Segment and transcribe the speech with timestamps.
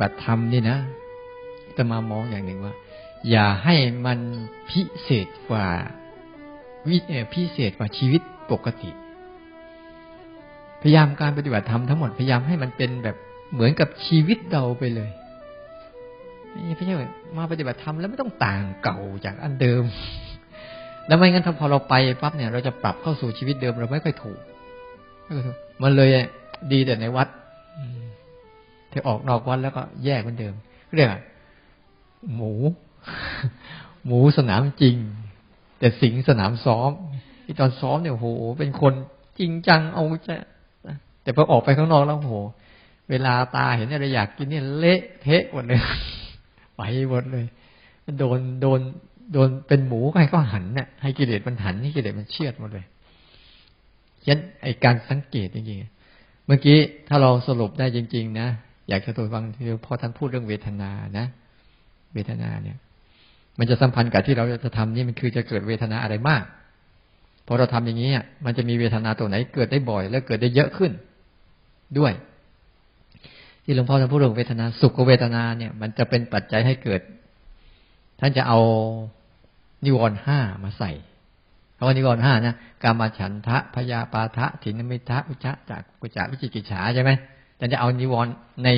[0.00, 0.78] บัติธรรมนี่นะ
[1.66, 2.74] อาตมามองอย่างหนึ่งว่า
[3.30, 3.74] อย่าให้
[4.06, 4.18] มัน
[4.70, 5.68] พิเศษกว่า
[6.88, 6.98] วิ
[7.34, 8.90] พิเศษกว่าชีวิตปกติ
[10.82, 13.16] พยายามการปฏิบัติธรรมทั้งหมดพยายามให้มันเป็นแบบ
[13.52, 15.10] เหมือนกับชีวิตเราไปเลย
[16.76, 16.94] ไม่ใช่
[17.38, 19.84] มาปฏิบัติธรรมแล้วไม่ต้องต่างเก่าจากอันเดิม
[21.06, 24.38] แล้วไม่งั้นถ้าพอเราไปปั๊บเนี่ย เราจะปรับเข้าสู่ชีวิตเดิมเราไม่ค่อยถูก
[25.82, 26.10] มันเลย
[26.72, 27.28] ดีแต่ในวัด
[28.92, 30.54] ถ้าออกนอกวัดแล้วก็แยกเหมือนเดิม
[30.94, 31.08] เรียก
[32.34, 32.52] หมู
[34.06, 34.96] หมูสนามจริง
[35.78, 36.90] แต่สิงสนามซ้อม
[37.44, 38.92] ที่ตอนซ้อมเนี่ยโหเป็นคน
[39.38, 40.36] จริงจังเอาจะ
[41.22, 42.36] แต่พอออกไปข้างนอกแล้วโห
[43.10, 45.80] เวลาตาเห็นอะไรอยากกินเนี่ยเละเทะหมดเลย
[46.76, 47.44] ไปหมดเลย
[48.18, 48.80] โดนโดน
[49.32, 52.86] โดนเป็นหมูให้ก็หันเนี่ยให้กิเลสมันหันให้กิเลสมันเชียดหมดเลย
[54.26, 58.48] ยันไอการสังเกตจริงๆเมื่อกี้ถ้าเราสรุปได้จริง ๆ นะ
[58.90, 61.26] อยากจะตัวฟังที่พอท่านพูดเรื่องเวทนานะ
[62.14, 62.76] เวทนาเนี่ย
[63.58, 66.44] มันจะสัมพันธ์กับที่เราจะทำนี่มันคือจะเกิดเวทนาอะไรมาก
[67.46, 68.10] พอเราทำอย่างนี้
[68.44, 70.92] มันจะมีเวทนาตัวไหนเกิดได้บ่อย และเกิดได้เยอะขึ้น
[71.98, 72.12] ด้วย
[73.64, 77.00] ที่หลวงพ่อท่านพูดเรื่องเวทนาสุขเวทนาเนี่ย มันจะเป็นปัจจัยให้เกิด
[78.20, 78.60] ท่านจะเอา
[79.84, 80.90] นิวรณ์ห้ามาใส่
[81.76, 87.10] คำว่านิวรณ์ห้านะกามาฉันทะพยาปาทะถินมิทะอุจจะจากกุจจะวิจิกิจฉาใช่ไหม
[87.60, 88.32] แต่จะเอานิวรณ์
[88.64, 88.68] ใน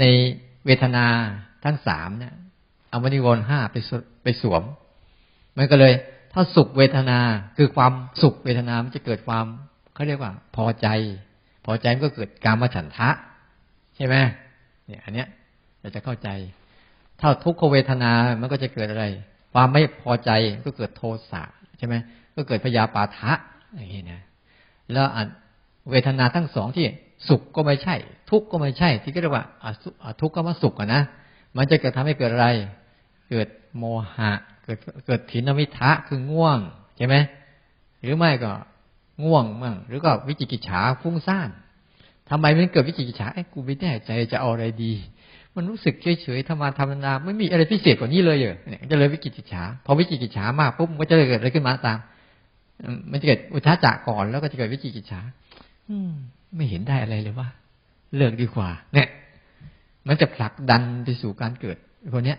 [0.00, 0.04] ใน
[0.66, 1.06] เวทนา
[1.64, 2.34] ทั้งสามเนี่ย
[2.90, 3.76] เอามานิวรณ์ห้าไป
[4.22, 4.62] ไปสวม
[5.56, 5.94] มันก็เลย
[6.32, 7.18] ถ้าสุขเวทนา
[7.56, 7.92] คือความ
[8.22, 9.46] สุขเวทนามันจะเกิดความ
[9.94, 10.88] เขาเรียกว่า พอใจ
[11.66, 13.10] พอใจมันก็เกิดกามฉันทะ
[13.96, 14.14] ใช่ไหม
[14.86, 15.28] เนี่ย อันเนี้ย
[15.80, 16.28] เราจะเข้าใจ
[17.20, 19.04] ถ้าทุกขเวทนามันก็จะเกิดอะไร
[19.52, 20.30] ความไม่พอใจ
[20.66, 21.42] ก็เกิดโทสะ
[21.78, 21.94] ใช่ไหม
[22.36, 23.32] ก็เกิดพยาปาทะ
[23.76, 24.20] อย่างนี้นะ
[24.92, 25.06] แล้ว
[25.90, 26.86] เวทนาทั้งสองที่
[27.28, 27.94] สุขก็ไม่ใช่
[28.30, 29.46] ทุกข์ก็ไม่ใช่ ที่เรียกว่า
[30.20, 31.02] ทุกข์ก็มาสุขอะนะ
[31.56, 32.48] มันจะเกิดทำให้เกิดอะไร
[33.30, 34.32] เกิดโมหะ
[34.64, 36.58] เกิดเกิดถินมิทะคือง่วง
[36.96, 37.16] ใช่ไหม
[38.02, 38.52] หรือไม่ก็
[39.24, 41.50] ง่วงมั่งหรือก็วิจิกิจฉาฟุ้งซ่าน
[42.30, 44.92] ทำไมมันเกิดวิจิกิจฉาไอ้กูไม่แน่ใจจะเอาอะไรดี
[45.54, 51.98] มันรู้สึกเฉยๆธรรมาธรรมนาไม่มีอะไรพิเศษกว่านี้เลยเหรอเนี่ยจะเลยวิจิกิจฉาพอวิจิกิจฉามากปุ๊บมันก็จะเกิดอะไรขึ้นมาตาม
[53.10, 55.20] มันจะเกิดอุทาจักก่อนแล้วก็จะเกิดวิจิกิจฉา
[55.90, 56.12] อืม
[56.56, 57.48] ไม่เห็นได้อะไรเลยว่า
[58.16, 59.08] เลิกดีกว่า เนี่ย
[60.06, 61.76] มันจะผลักดันไปสู่การเกิด
[62.12, 62.38] คนเนี้ย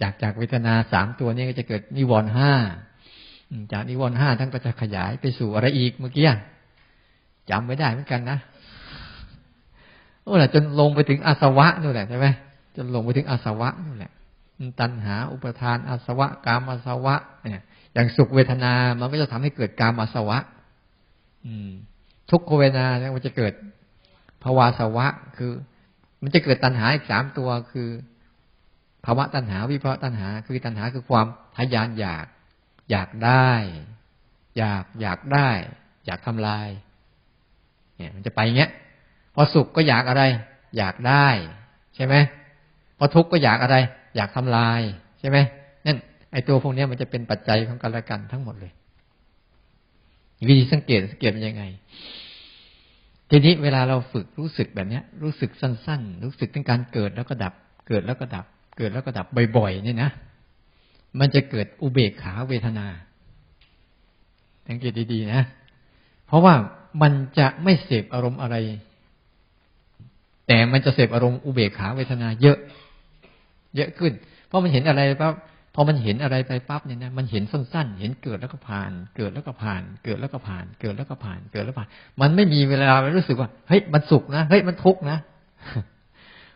[0.00, 2.52] จากจากเวทนาสามตัวนี้ก็จะเกิดนิวรณ์ห้า
[3.72, 6.26] จากนิวรณ์ห้าท่านก็จะขยายไปสู่อะไรอีกเมื่อกี้
[7.50, 8.38] จำไม่ได้เหมือนกันนะ
[10.22, 12.26] โอ้แหละจนลงไปถึงอาสวะนู่นแหละใช่ไหม
[12.76, 14.12] จนลงไปถึงอาสวะนู่นแหละ
[14.80, 20.38] ตัณหา อุปทานอาสวะ กามอาสวะ เนี่ย อย่างสุขเวทนา มันก็จะทำให้เกิดกามอาสวะ
[21.46, 21.70] อืม
[22.30, 23.52] ทุกขเวทนาเนี่ยมันจะเกิด
[24.42, 25.52] ภาวะสวะ คือ
[26.22, 27.88] มันจะเกิดตัณหาอีกสามตัวคือ
[29.04, 31.26] ภาวะตัณหาวิภาวะตัณหา คือตัณหาคือความ
[31.56, 32.26] ทยานอยาก
[32.90, 33.50] อยากได้
[34.58, 35.48] อยากอยากได้
[36.06, 36.68] อยากทำลาย
[37.96, 38.70] เนี่ย มันจะไปเงี้ย
[39.34, 40.22] พอสุขก็อยากอะไร
[40.76, 41.28] อยากได้
[41.94, 42.14] ใช่ไหม
[42.98, 43.76] พอทุกข์ก็อยากอะไร
[44.16, 44.80] อยากทำลาย
[45.20, 45.38] ใช่ไหม
[45.86, 45.98] นั่น
[46.32, 48.72] ไอตัวพวกนี้มันจะเป็นปัจจัยของกันและกันทั้งหมดเลย
[50.48, 51.64] วิธีสังเกตสังเกตเป็นยังไง
[53.30, 57.54] ทีนี้เวลาเราฝึกรู้สึกแบบเนี้ยรู้สึกสั้น ๆ รู้สึกถึงการเกิดแล้วก็ดับ
[57.88, 58.44] เกิดแล้วก็ดับ
[58.76, 59.26] เกิดแล้วก็ดับ
[59.56, 60.10] บ่อยๆนี่นะ
[61.18, 62.86] มันจะเกิดอุเบกขาเวทนา
[64.66, 65.42] สังเกตดีๆนะ
[66.26, 66.54] เพราะว่า
[67.02, 68.56] มันจะไม่เสพอารมณ์อะไร
[70.46, 72.58] แต่มันจะเสพอารมณ์อุเบกขาเวทนาเยอะ
[73.76, 74.12] เยอะขึ้น
[74.46, 75.34] เพราะมันเห็นอะไรปั๊บ
[75.74, 81.88] พอมันเห็นอะไรไปปั๊บเนี่ยนะมันเห็นสั้นๆ เห็นเกิดแล้วก็ผ่าน เกิดแล้วก็ผ่าน เกิดแล้วก็ผ่าน เกิดแล้วก็ผ่าน เกิดแล้วผ่าน
[82.20, 85.18] มันไม่มีเวลาไปรู้สึกว่าเฮ้ยมันสุขนะเฮ้ยมันทุกข์นะ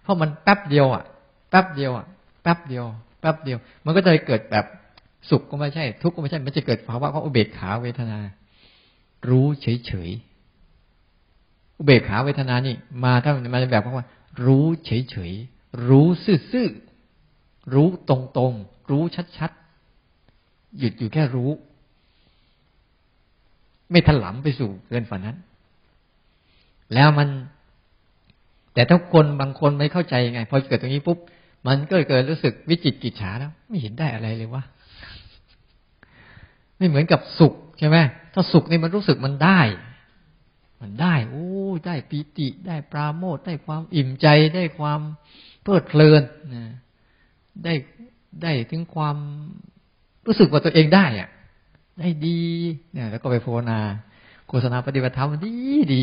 [0.02, 1.02] เพราะมันแป๊บเดียวอะ
[1.50, 2.06] แป๊บเดียวอะ
[2.43, 2.84] แป๊บเดียว
[3.20, 4.64] แป๊บเดียว มันก็จะเกิดแบบ
[5.31, 8.19] สุขก็ไม่ใช่ ทุกข์ก็ไม่ใช่ มันจะเกิดภาวะของอุเบกขาเวทนา
[9.28, 12.75] รู้เฉยๆอุเบกขาเวทนานี่
[13.05, 14.06] มาถ้ามันแบบว่า
[14.46, 16.06] รู้เฉยๆรู้
[16.52, 19.02] ซื่อๆรู้ตรงๆ รู้
[19.38, 21.50] ชัดๆ หยุดอยู่แค่รู้
[23.90, 25.38] ไม่ถลำไปสู่เกินฝันนั้น
[26.94, 27.28] แล้วมัน
[28.75, 31.19] แต่ถ้าคนบางคนไม่เข้าใจไง พอเกิดตรงนี้ปุ๊บ
[31.66, 34.62] มันก็เกิดรู้สึกวิจิตกิจฉาแล้ว ไม่เห็นได้อะไรเลยวะ
[36.76, 37.96] ไม่เหมือนกับสุขใช่ไหม
[38.34, 39.60] ถ้าสุขนี่มันรู้สึกมันได้
[40.81, 41.48] มันได้โอ้
[41.86, 45.00] ได้ปีติได้ปราโมทได้ความอิ่มใจได้ความ
[45.62, 46.22] เพลิดเพลิน
[47.64, 47.75] ได้
[48.42, 49.16] ได้ถึงความ
[50.26, 51.28] รู้สึกว่าตัวเองได้อะ
[52.00, 52.40] ได้ดี
[52.92, 53.78] เนี่ยแล้วก็ไปภาวนา
[54.48, 55.54] โฆษณาปฏิบัติธรรมดี
[55.94, 56.02] ดี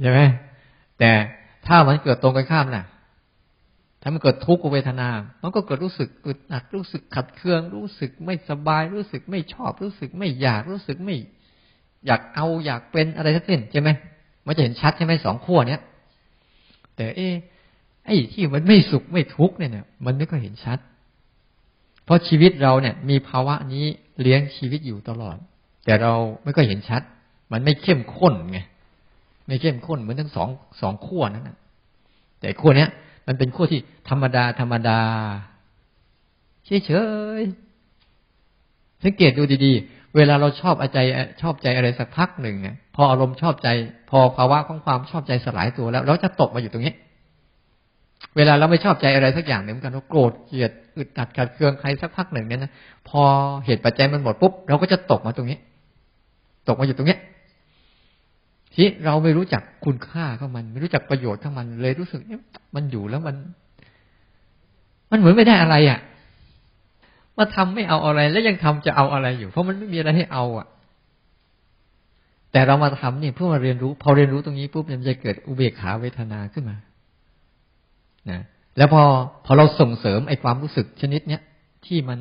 [0.00, 0.20] ใช่ไหม
[0.98, 1.10] แต่
[1.66, 2.84] ถ้ามันเกิดตรงกันข้ามน่ะ
[4.02, 5.08] ถ้ามันเกิดทุกขเวทนา
[5.42, 11.16] มันก็เกิดรู้สึกอึดอัดรู้สึกขัดเคือง รู้สึกไม่สบาย รู้สึกไม่ชอบ รู้สึกไม่อยากรู้สึกไม่
[12.06, 13.90] อยากเอาอยากเป็นอะไรทั้งสิ้นใช่ไหม
[14.46, 15.82] มันจะเห็นชัดใช่ไหมสองขั้วเนี้ย
[16.96, 17.28] แต่เอ๊
[18.06, 20.78] ไอ้ที่มันไม่สุขไม่ทุกข์เนี่ยมันไม่ก็เห็นชัด
[22.04, 23.84] เพราะชีวิตเราเนี่ย มีภาวะนี้
[24.20, 25.36] เลี้ยงชีวิตอยู่ตลอด
[25.84, 26.12] แต่เรา
[26.42, 27.02] ไม่ก็เห็นชัด
[27.52, 28.58] มันไม่เข้มข้นไง
[29.46, 30.48] ไม่เข้มข้นเหมือนทั้งสอง
[30.80, 31.56] สองขั้วนั้นนะ
[32.40, 32.90] แต่ขั้วเนี้ย
[33.26, 35.00] มันเป็นขั้วที่ธรรมดาธรรมดา
[36.64, 36.92] เฉยเฉ
[37.40, 37.42] ย
[39.04, 40.98] สังเกตดูดีๆ เวลาเราชอบใจ
[41.42, 42.56] ชอบใจอะไรสักพักหนึ่ง
[42.94, 43.68] พออารมณ์ชอบใจ
[44.10, 46.94] พอภาวะของความชอบใจสลายตัวแล้ว เราจะตกมาอยู่ตรงนี้
[48.36, 52.72] เวลาเราไม่ชอบใจอะไรสักอย่างหนึ่งกันเราโกรธเกลียดอึดอัดขัดเคืองใครสักพักหนึ่งเนี่ยนะ
[53.08, 53.22] พอ
[53.64, 55.58] เหตุปัจจัยมันหมดปุ๊บเราก็จะตกมาตรงนี้
[56.68, 57.18] ตกมาอยู่ตรงนี้
[58.74, 62.40] ที่เราไม่รู้จักคุณค่าของมัน ไม่รู้จักประโยชน์ของมันเลยรู้สึกเนี่ย
[62.74, 63.36] มันอยู่แล้วมัน
[65.10, 65.98] มันเหมือนไม่ได้อะไรอะ
[67.36, 70.66] มาทำไม่เอาอะไร แล้วยังทำจะเอาอะไรอยู่ เพราะมันไม่มีอะไรให้เอาอะ
[72.52, 76.76] แต่เรามาทำเนี่ยเพื่อมาเรียนรู้ พอเรียนรู้ตรงนี้ปุ๊บมันจะเกิดอุเบกขาเวทนาขึ้นมา
[78.30, 78.40] นะ
[78.78, 79.02] แล้วพอ
[79.46, 81.42] พอเราส่งเสริมไอ้ความรู้สึกชนิดเนี้ย
[81.86, 82.20] ที่มัน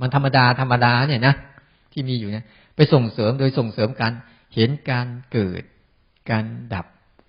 [0.00, 1.34] มันธรรมดาธรรมดาเนี่ยนะ
[1.92, 2.44] ที่มีอยู่เนี่ย
[2.76, 4.12] ไปส่งเสริมโดยส่งเสริมการ
[4.54, 5.62] เห็นการเกิด
[6.30, 6.86] การดับ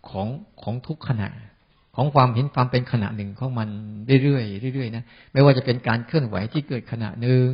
[0.10, 0.28] ของ
[0.64, 1.28] ของทุกขณะ
[1.96, 3.70] ของความเห็นความเป็นขณะหนึ่งของมัน
[4.24, 7.48] เรื่อยๆเรื่อยๆนะไม่ว่าจะเป็นการเคลื่อนไหวที่เกิดขณะหนึ่ง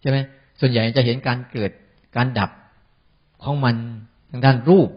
[0.00, 0.18] ใช่ไหม
[0.60, 1.70] ส่วนใหญ่จะเห็นการเกิด
[2.16, 2.50] การดับ
[3.44, 3.76] ของมัน
[4.30, 4.88] ทางด้านรูป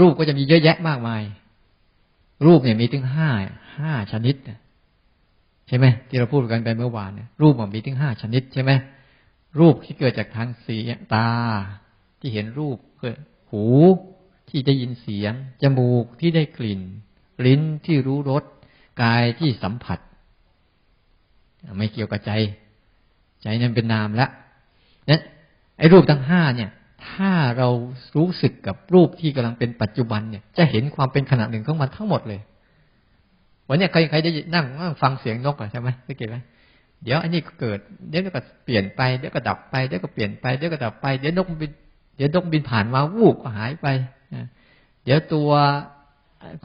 [0.00, 1.22] รูปก็จะมีเยอะแยะมากมาย
[2.44, 3.30] รูปเนี่ยมีถึงห้า
[3.78, 4.36] ห้าชนิด
[5.68, 8.72] ใช่ไหมที่เราพูดกันไปเมื่อวานเนี่ยรูปมันมีถึงห้าชนิดใช่ไหม
[9.58, 10.76] รูปที่เกิดจากทางสี
[11.14, 11.28] ตา
[12.20, 13.18] ที่เห็นรูปเกิด
[13.50, 13.64] หู
[14.48, 15.32] ที่ได้ยินเสียง
[15.62, 16.80] จมูกที่ได้กลิ่น
[17.46, 18.44] ลิ้นที่รู้รส
[19.02, 19.98] กายที่สัมผัส
[21.76, 22.32] ไม่เกี่ยวกับใจ
[23.42, 24.26] ใจนั้นเป็นนามละ
[25.10, 25.22] นั้น
[25.78, 26.70] ไอ้รูปทั้งห้าเนี่ย
[27.08, 27.68] ถ้าเรา
[28.16, 32.40] รู้สึกกับรูปที่กำลังเป็นปัจจุบันเนี่ย จะเห็นความเป็นขณะหนึ่งของมันทั้งหมดเลย
[33.68, 34.64] วันนี้ใครใครได้นั่ง
[35.02, 36.36] ฟังเสียงนกอะใช่ไหมสังเกตไหม
[37.04, 41.70] เดี๋ยวอันนี้เกิด เดี๋ยวก็เปลี่ยนไปเดี๋ยวก็ดับไปเดี๋ยวก็เปลี่ยนไปเดี๋ยวก็ดับไปเดี๋ยวนกบิน
[42.16, 43.86] เดี๋ยวนกบินผ่านมาวูบก็หายไป
[45.04, 45.50] เดี๋ยวตัว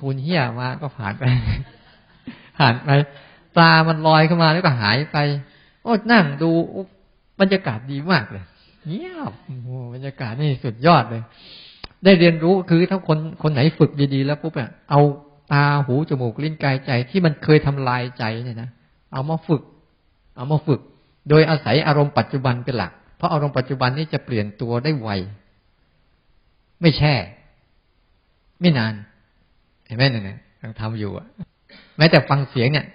[0.01, 1.23] คุณเฮียมาก็ผ่านไป
[2.57, 2.89] ผ่านไป
[3.57, 5.17] ตามันลอยเข้ามาแล้วก็หายไป
[5.83, 6.49] โอ้นั่งดู
[7.39, 8.43] บรรยากาศดีมากเลย
[8.87, 9.33] เงียบ
[9.63, 11.23] โอ้บรรยากาศนี่สุดยอดเลย
[12.03, 15.01] ได้เรียนรู้คือถ้าคนคนไหนฝึกดีๆแล้วปุ๊บเนี่ยเอา
[15.53, 18.69] ตาหูจมูกลิ้นกายใจที่มันเคยทำลายใจเนี่ยนะ
[19.13, 19.61] เอามาฝึก
[20.35, 20.79] เอามาฝึก
[21.29, 25.09] โดยอาศัยอารมณ์ปัจจุบันเป็นหลัก เพราะอารมณ์ปัจจุบันนี้จะเปลี่ยนตัวได้ไว
[26.81, 27.13] ไม่แช่
[28.61, 28.93] ไม่นาน
[29.85, 31.27] เห็นไหมเนี่ยยังทำอยู่อะ
[31.97, 32.85] แม้แต่ฟังเสียงเนี่ย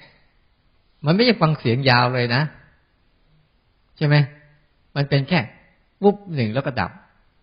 [1.06, 2.42] มันไม่ใช่ฟังเสียงยาวเลยนะ
[3.96, 4.16] ใช่ไหม
[4.96, 5.40] มันเป็นแค่
[6.04, 6.90] วุบหนึ่งแล้วก็ดับ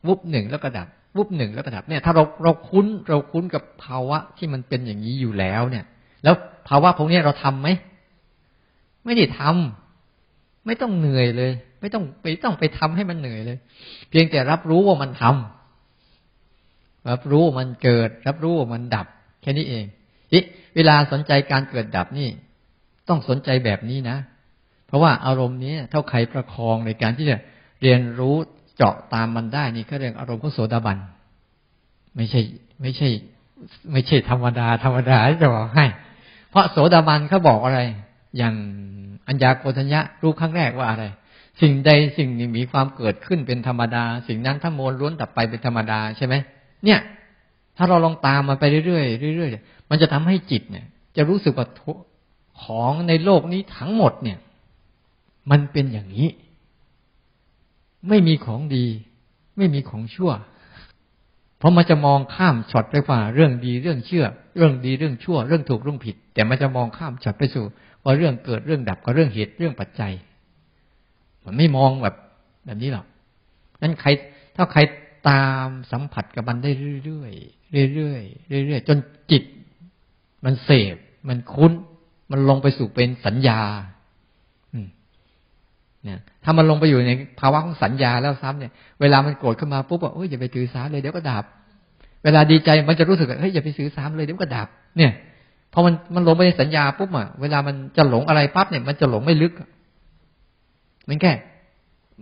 [0.08, 0.88] วุบหนึ่งแล้วก็ดับ
[1.18, 5.86] วุบหนึ่งแล้วก็ดับเนี่ย ถ้าเราเราคุ้นเราคุ้นกับภาวะที่มันเป็นอย่างนี้อยู่แล้วเนี่ย
[6.24, 6.36] แล้ว
[6.68, 7.68] ภาวะพวกนี้เราทํำไหม
[9.06, 13.58] ไม่ได้ทำไม่ต้องเหนื่อยเลย ไม่ต้องไปต้องไปทำให้มันเหนื่อยเลย
[14.10, 19.08] เพียงแต่รับรู้ว่ามันทำรับรู้ว่ามันเกิด รับรู้ว่ามันดับ
[19.42, 19.86] แค่นี้เอง
[20.32, 20.40] อี
[20.76, 22.30] เวลาสนใจการเกิดดับนี่
[23.10, 24.18] ต้องสนใจแบบนี้นะ
[24.88, 27.38] เพราะว่าอารมณ์นี้เท่าใครประคองในการที่จะ
[27.82, 28.36] เรียนรู้
[28.76, 30.98] เจาะตามมันได้นี่ก็เรียกอารมณ์ของโสดาบัน
[32.16, 32.42] ไม่ใช่
[32.82, 33.10] ไม่ใช่
[33.92, 35.86] ไม่ใช่ธรรมดา ธรรมดาจะบอกให้
[36.50, 37.80] เพราะโสดาบันเขาบอกอะไร
[38.38, 38.56] อย่าง
[39.28, 41.06] อัญญาโกฏัญญะรู้ครั้งแรกว่าอะไร
[41.62, 46.36] สิ่งใดสิ่งหนึ่งมีความเกิดขึ้นเป็นธรรมดา สิ่งนั้นทั้งมวลล้วนดับไปเป็นธรรมดาใช่ไหม
[46.86, 47.00] เนี่ย
[47.78, 51.68] ถ้าเราลองตามมาไปเรื่อยๆเรื่อยๆมันจะทำให้จิตเนี่ย จะรู้สึกว่า
[52.62, 54.38] ของในโลกนี้ทั้งหมดเนี่ย
[55.52, 56.28] มันเป็นอย่างนี้
[58.10, 58.86] ไม่มีของดี
[59.58, 60.32] ไม่มีของชั่ว
[61.58, 67.66] เพราะมันจะมองข้ามช็อตไปว่าเรื่องดีเรื่องเชื่อ เรื่องดีเรื่องชั่ว เรื่องถูกเรื่องผิด แต่มันจะมองข้ามช็อตไปสู่
[68.04, 70.14] ว่าเรื่องเกิดเรื่องดับกับเรื่องเหตุเรื่องปัจจัย
[71.46, 72.16] มันไม่มองแบบ
[72.66, 73.06] แบบนี้หรอก
[73.82, 74.10] นั้นใคร
[74.56, 74.80] ถ้าใคร
[75.30, 76.72] ตามสัมผัสกับมันได้
[77.06, 78.98] เรื่อยๆเรื่อยๆเรื่อยๆจน
[79.32, 79.44] จิต
[80.46, 80.96] มันเสพ
[81.28, 81.72] มันคุ้น
[82.32, 83.62] มันลงไปสู่เป็นสัญญา
[86.04, 91.44] เนี่ย ถ้ามันลงไปอยู่ในภาวะของสัญญาแล้วซ้ำเนี่ย เวลามันโกรธขึ้นมาปุ๊บบอกเอ้ยอย่าไปถือสาเลยเดี๋ยวก็ดับ
[92.24, 95.12] เวลาดีใจมันจะรู้สึกเฮ้ยอย่าไปถือสามเลยเดี๋ยวก็ดับ เนี่ย
[95.74, 99.54] พอมันมันลงไปในสัญญาปุ๊บอะเวลามันจะหลงอะไรปั๊บเนี่ย มันจะหลงไม่ลึก
[101.08, 101.34] มันแค่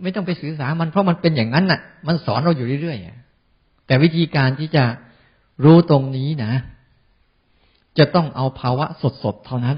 [0.02, 4.84] ไม่ต้องไปสื่อสารมันเพราะมันเป็นอย่างนั้นน่ะ มันสอนเราอยู่เรื่อยๆแต่วิธีการที่จะ
[5.64, 6.52] รู้ตรงนี้นะ
[7.98, 8.86] จะต้องเอาภาวะ
[9.22, 9.76] สดๆเท่านั้น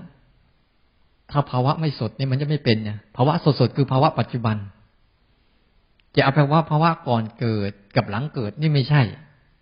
[1.30, 4.56] ถ้าภาวะไม่สดเนี่ยมันจะไม่เป็นเนี่ยภาวะสดๆคือภาวะปัจจุบัน
[6.14, 9.02] จะเอาแปลว่าภาวะก่อนเกิดกับหลังเกิดนี่ไม่ใช่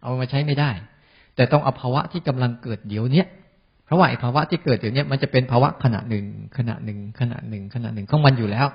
[0.02, 0.70] เอามาใช้ไม่ได้
[1.36, 3.26] แต่ต้องเอาภาวะที่กำลังเกิดเดี๋ยวเนี้ย
[3.84, 6.24] เพราะว่าไอ้ภาวะที่เกิดเดี๋ยวนี้มันจะเป็นภาวะขณะหนึ่ง
[6.56, 8.66] ขณะหนึ่งขณะหนึ่งขณะหนึ่งของมันอยู่แล้ว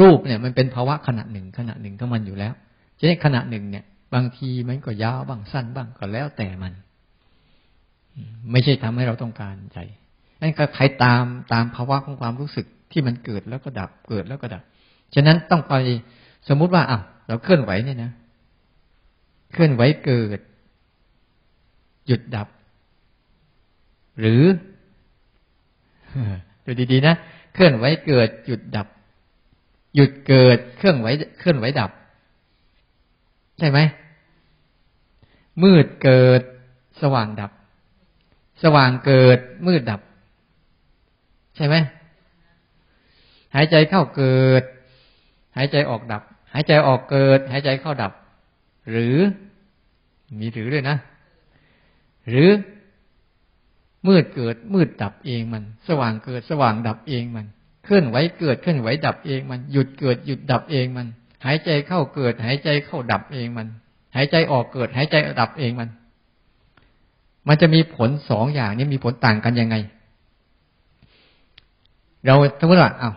[0.00, 2.52] รูปเนี่ยมันเป็นภาวะขณะหนึ่งขณะหนึ่งของมันอยู่แล้ว
[2.98, 6.72] ฉะนั้นขณะหนึ่งเนี่ย บางทีมันก็ยาวบ้างสั้นบ้างก็แล้วแต่มัน
[8.50, 9.78] ไม่ใช่ทำให้เราต้องการใจ
[10.40, 14.62] นั่นก็ใครตามตามภาวะของความรู้สึกที่มันเกิดแล้วก็ดับเกิดแล้วก็ดับ
[15.14, 15.74] ฉะนั้นต้องไป
[16.48, 18.10] สมมุติว่าอะเราเคลื่อนไหวเนี่ยนะ
[19.52, 20.40] เคลื่อนไหวเกิด
[22.06, 22.48] หยุดดับ
[24.20, 24.42] หรือ
[26.64, 27.14] ดูดีๆนะ
[27.54, 28.86] เคลื่อนไหวเกิด หยุดดับ
[29.94, 31.06] หยุดเกิด เคลื่อนไหว
[31.38, 31.90] เคลื่อนไหวดับ
[33.58, 33.78] ใช่ไหม
[35.62, 36.42] มืดเกิด
[37.00, 37.50] สว่างดับ
[38.62, 40.00] สว่างเกิด มืดดับ
[41.58, 41.76] ใช่ไหม
[43.54, 44.62] หายใจเข้าเกิด
[45.56, 46.22] หายใจออกดับ
[46.54, 48.12] หายใจออกเกิด หายใจเข้าดับ
[48.90, 49.16] หรือ
[50.38, 50.96] มีหรือด้วยนะ
[52.28, 52.48] หรือ
[54.06, 57.46] มืดเกิดมืดดับเองมัน สว่างเกิดสว่างดับเองมัน
[57.84, 61.06] เคลื่อนไหวเกิดเคลื่อนไหวดับเองมัน หยุดเกิดหยุดดับเองมัน
[61.44, 63.66] หายใจเข้าเกิด หายใจเข้าดับเองมัน
[64.16, 65.88] หายใจออกเกิด หายใจดับเองมัน
[67.48, 69.76] มันจะมีผลสองอย่างนี้มีผลต่างกันยังไง
[72.26, 73.14] เราสมมติว่าอ้าว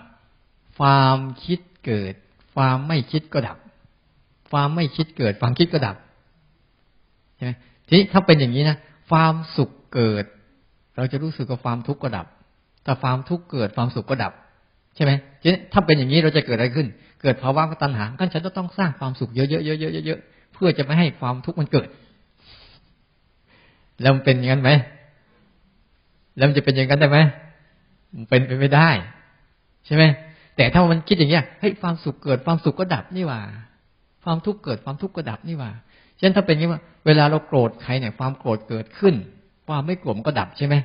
[0.78, 2.14] ความคิดเกิด
[2.56, 3.58] ความไม่คิดก็ดับ
[4.52, 5.96] ความไม่คิดเกิด ความคิดก็ดับ
[7.36, 7.52] ใช่ไหม
[7.88, 8.78] ทีนี้ถ้าเป็นอย่างนี้นะ
[9.10, 10.26] ความสุขเกิด
[10.96, 12.28] เราจะรู้สึกว่าความทุกข์ก็ดับ
[12.86, 14.34] ถ้าความทุกข์เกิดความสุขก็ดับ
[14.96, 16.88] ใช่ไหมทีนี้ถ้าเป็นอย่างนี้เราจะเกิดอะไรขึ้น
[17.22, 21.88] เกิดภาวะตัณหาก็ฉันจะต้องสร้างความสุขเยอะๆๆๆๆเพื่อจะไม่ให้ความทุกข์มันเกิด
[24.02, 24.70] แล้วมันเป็นอย่างนั้นไหม
[26.38, 27.20] แล้วมันจะเป็นอย่างนั้นได้ไหม
[28.30, 28.90] เป็นไปไม่ได้
[29.86, 30.04] ใช่ไหม
[30.56, 33.40] แต่ถ้ามันคิดอย่างเงี้ยเฮ้ยความสุขเกิดความสุขก็ดับนี่ว่า
[34.24, 35.72] ความทุกข์เกิดความทุกข์ก็ดับนี่ว่า
[36.18, 39.16] เช่นถ้าเป็นอย่างนี้ว่าเวลาเราโกรธใครเนี่ยความโกรธเกิดขึ้น
[39.68, 40.76] ความไม่โกรธก็ดับใช่ไหม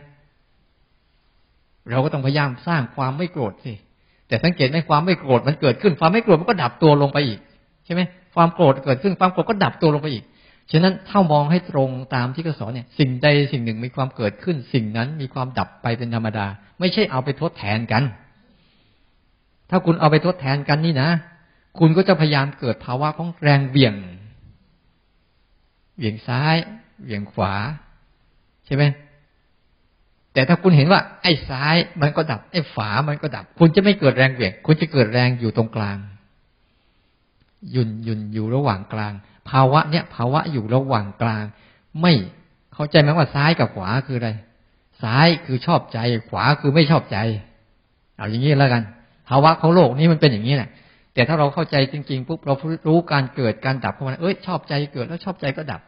[1.90, 3.72] เราก็ต้องพยายามสร้างความไม่โกรธสิ
[4.28, 7.40] แต่สังเกตไหมความไม่โกรธมันเกิดขึ้น ความไม่โกรธมันก็ดับตัวลงไปอีก
[7.84, 8.00] ใช่ไหม
[8.34, 10.24] ความโกรธเกิดขึ้นความโกรธก็ดับตัวลงไปอีก
[10.72, 16.46] ฉะนั้นถ้ามองให้ตรงตามที่เขาสอนเนี่ยสิ่งใดสิ่งหนึ่งมีความเกิดขึ้น สิ่งนั้นมีความดับไปเป็นธรรมดา
[16.80, 18.02] ไม่ใช่เอาไปทดแทนกัน
[19.70, 21.10] ถ้าคุณเอาไปทดแทนกันนี่นะ
[21.78, 23.94] คุณก็จะพยายามเกิดภาวะของแรงเบี่ยง
[25.96, 26.56] เบี่ยงซ้าย
[27.02, 27.52] เบี่ยงขวา
[28.66, 28.84] ใช่ไหม
[30.32, 35.98] แต่ถ้าคุณเห็นว่า ไอ้ซ้ายมันก็ดับ ไอ้ฝามันก็ดับ คุณจะไม่เกิดแรงเบี่ยง คุณจะเกิดแรงอยู่ตรงกลาง
[37.74, 39.12] ยุนยุนอยู่ระหว่างกลาง
[39.50, 41.44] ภาวะเนี้ยภาวะอยู่ระหว่างกลาง
[42.02, 42.12] ไม่
[42.74, 44.30] เข้าใจไหมว่าซ้ายกับขวาคืออะไร
[45.02, 45.98] ซ้ายคือชอบใจ
[46.30, 47.18] ขวาคือไม่ชอบใจ
[48.16, 48.82] เอาอย่างนี้แล้วกัน
[49.28, 50.70] ภาวะของโลกนี้มันเป็นอย่างนี้แหละ
[51.14, 52.54] แต่ถ้าเราเข้าใจจริงๆปุ๊บเรา
[52.88, 55.80] รู้การเกิดการดับของมันเอ้ยชอบใจเกิดแล้วชอบใจก็ดับ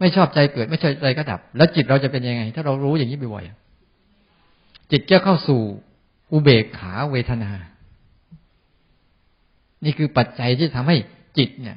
[0.00, 5.60] ไม่ชอบใจเกิด ไม่ชอบใจก็ดับ แล้วจิตเราจะเป็นยังไง ถ้าเรารู้อย่างนี้บ่อยๆจิตจะเข้าสู่
[6.32, 7.50] อุเบกขาเวทนา
[9.84, 10.96] นี่คือปัจจัยที่ทำให้
[11.38, 11.76] จิตเนี่ย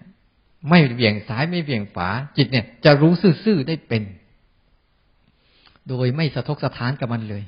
[0.68, 3.12] ไม่เบี่ยงซ้ายไม่เบี่ยงขวาจิตเนี่ย จะรู้
[3.44, 4.04] ซื่อๆได้เป็น
[5.90, 7.44] โดยไม่สะทกสะท้านกับมันเลย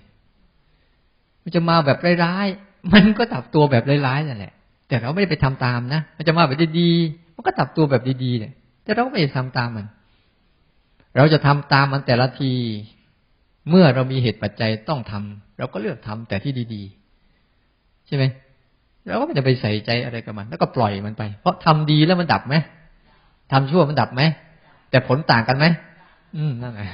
[1.44, 4.53] มันจะมาแบบร้ายๆมันก็ดับตัวแบบร้ายๆนั่นแหละ
[4.88, 8.53] แต่เราไม่ได้ไปทำตามนะมันจะมาแบบดีๆมันก็ดับตัวแบบดีๆเนี่ย
[8.84, 9.88] แต่เราไม่ได้ทำตามมัน
[11.15, 12.53] เราจะทำตามมันแต่ละที
[13.70, 16.84] เมื่อเรามีเหตุปัจจัยต้องทำเราก็เลือกทำแต่ที่ดี
[17.46, 18.24] ๆ ใช่ไหม
[19.08, 22.56] เราก็ไม่จะไปใส่ใจอะไรกับมัน แล้วก็ปล่อยมันไป เพราะทำดีแล้วมันดับไหม
[23.51, 24.22] ทำชั่วมันดับไหม
[24.89, 25.65] แต่ผลต่างกันไหม
[26.36, 26.89] อืมนั่นแหละ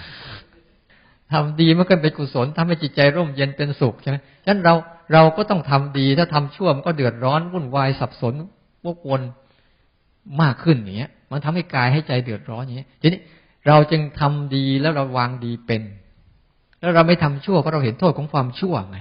[1.31, 4.73] ทำดีมันก็เป็นกุศลทำให้จิตใจร่มเย็นเป็นสุขใช่ไหมฉะนั้นเรา
[5.13, 8.33] เราก็ต้องทำดีถ้าทำชั่วมันก็เดือดร้อนวุ่นวายสับสน
[8.85, 9.21] วกวน
[10.41, 13.21] มากขึ้นอย่างเงี้ย มันทำให้กายให้ใจเดือดร้อนอย่างเงี้ยทีนี้
[13.67, 15.81] เราจึงทำดีแล้วเราวางดีเป็น
[16.79, 18.99] แล้วเราไม่ทำชั่วเพราะเราเห็นโทษของความชั่วไง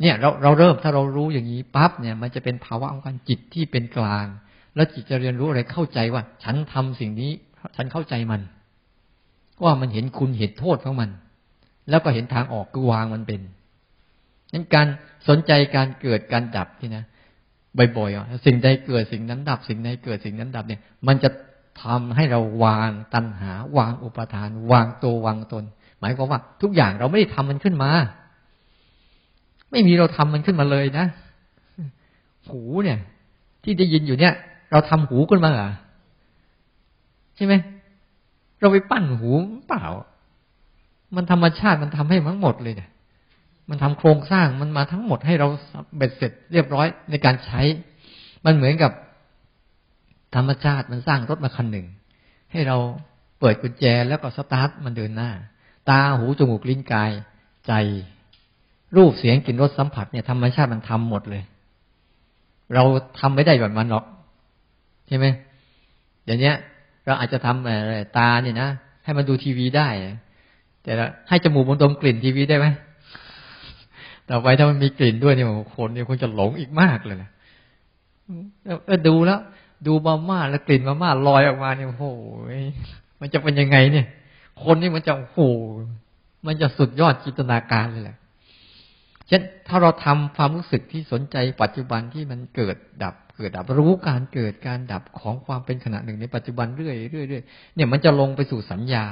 [0.00, 4.26] เนี่ยเราเราเริ่มถ้าเรารู้อย่างนี้ปั๊บเนี่ย มันจะเป็นภาวะของการจิตที่เป็นกลาง
[4.76, 7.30] แล้วจิตจะเรียนรู้อะไรเข้าใจว่า ฉันทำสิ่งนี้
[7.76, 8.40] ฉันเข้าใจมัน
[9.64, 11.10] ว่ามันเห็นคุณเห็นโทษของมัน
[11.90, 13.40] แล้วก็เห็นทางออกคือวางมันเป็น
[14.52, 14.86] นั้นการ
[15.28, 17.04] สนใจการเกิดการดับที่นะ
[17.96, 21.30] บ่อยๆสิ่งใดเกิดสิ่งนั้นดับ สิ่งใดเกิดสิ่งนั้นดับเนี่ย มันจะ
[21.82, 25.64] ทำให้เราวางตัณหา วางอุปทาน วางตัววางตน
[26.00, 27.90] หมายความว่า ทุกอย่างเราไม่ได้ทำมันขึ้นมา
[29.70, 31.06] ไม่มีเราทำมันขึ้นมาเลยนะ
[32.48, 32.98] หูเนี่ย
[33.62, 34.34] ที่ได้ยินอยู่เนี่ย
[34.70, 35.70] เราทำหูขึ้นมาเหรอ
[37.36, 37.54] ใช่ไหม
[38.60, 39.30] เราไปปั้นหู
[39.68, 39.84] เปล่า
[41.16, 42.90] มันธรรมชาติมันทำให้ทั้งหมดเลยเนี่ย
[43.70, 45.48] มันทำโครงสร้างมันมาทั้งหมดให้เรา
[45.96, 47.60] เบ็ดเสร็จเรียบร้อยในการใช้
[48.44, 48.92] มันเหมือนกับ
[50.36, 51.86] ธรรมชาติมันสร้างรถมาคันหนึ่ง
[52.52, 52.76] ให้เรา
[53.40, 55.30] เปิดกุญแจแล้วก็สตาร์ทมันเดินหน้า
[55.88, 57.10] ตาหูจมูกลิ้นกาย
[57.66, 57.72] ใจ
[58.96, 61.42] รูปเสียงกลิ่นรสสัมผัสเนี่ยธรรมชาติมันทำหมดเลย
[62.74, 62.82] เรา
[63.20, 64.04] ทำไม่ได้แบบมันหรอก
[65.08, 65.26] ใช่ไหม
[66.26, 66.56] อย่างเนี้ย
[67.04, 68.68] เราอาจจะทำอะไรตาเนี่ยนะ
[69.04, 69.88] ให้มันดูทีวีได้
[70.82, 70.92] แต่
[71.28, 72.66] ให้จมูกมันดมกลิ่นทีวีได้ไหม
[74.30, 77.30] ต่อไปถ้ามันมีกลิ่นด้วยเนี่ยคนเนี่ยคงจะหลงอีกมากเลยนะ
[78.88, 79.40] ก็ดูแล้ว
[79.86, 82.04] ดูมาม่าแล้วกลิ่นมาม่าลอยออกมาเนี่ยโอ้โห
[83.20, 84.06] มันจะเป็นยังไงเนี่ย
[84.64, 85.38] คนนี่มันจะโอ้โห
[86.46, 88.16] มันจะสุดยอดจินตนาการเลยแหละ
[89.28, 97.42] เช่นถ้าเราทำความรู้สึกที่สนใจปัจจุบันที่มันเกิดดับ เกิดดับรู้การเกิดการดับของความเป็นขณะหนึ่งในปัจจุบันเรื่อยเรื่อยเรื่อย
[97.74, 99.06] เนี่ยมันจะลงไปสู่สัญญา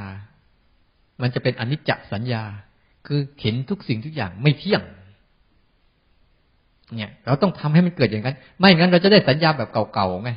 [1.23, 2.43] มันจะเป็นอนิจจสัญญา
[3.07, 4.83] คือเห็นทุกสิ่งทุกอย่างไม่เที่ยง
[6.97, 10.31] เนี่ย เราต้องทำให้มันเกิดอย่างนั้น ไม่งั้นเราจะได้สัญญาแบบเก่าๆไง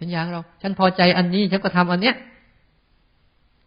[0.00, 2.16] สัญญาเรา ฉันพอใจอันนี้ฉันก็ทำอันเนี้ย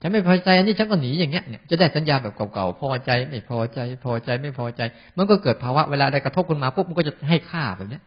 [0.01, 4.81] ฉันไม่พอใจอันนี้ฉันก็หนีอย่างเงี้ยเนี่ยจะได้สัญญาแบบเก่าๆพอใจ ไม่พอใจ พอใจไม่พอใจ
[5.17, 8.03] มันก็เกิดภาวะเวลาใดกระทบขึ้นมาปุ๊บมันก็จะให้ค่าแบบเนี้ย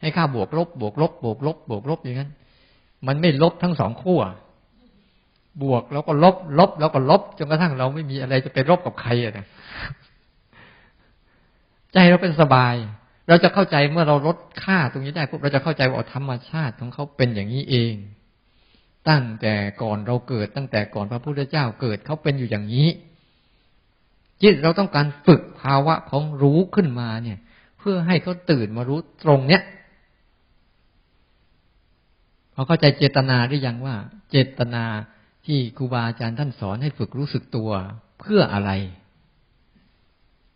[0.00, 2.30] ให้ค่าบวกลบบวกลบบวกลบบวกลบอย่างนั้น
[3.06, 4.20] มันไม่ลบทั้งสองขั้ว
[5.62, 9.46] บวกแล้วก็ลบ ลบแล้วก็ลบจนกระทั่งเราไม่มีอะไรจะไปลบกับใครอะนะ
[11.92, 12.74] ใจเราเป็นสบาย
[13.28, 17.94] เราจะเข้าใจเมื่อเราลดค่าตรงนี้ได้ปุ๊บเราจะเข้าใจว่าธรรมชาติของเขาเป็นอย่างนี้เอง
[19.08, 22.88] ตั้งแต่ก่อนเราเกิด ตั้งแต่ก่อนพระพุทธเจ้าเกิดเขาเป็นอยู่อย่างนี้
[24.42, 27.38] จิตเราต้องการฝึกภาวะของรู้ขึ้นมาเนี่ย
[27.78, 29.62] เพื่อให้เขาตื่นมารู้ตรงเนี้ย
[32.58, 33.96] พอเข้าใจเจตนาหรือยังว่า
[34.30, 34.84] เจตนา
[35.46, 37.70] ที่ครูบาอาจารย์ท่านสอนให้ฝึกรู้สึกตัว
[38.20, 38.70] เพื่ออะไร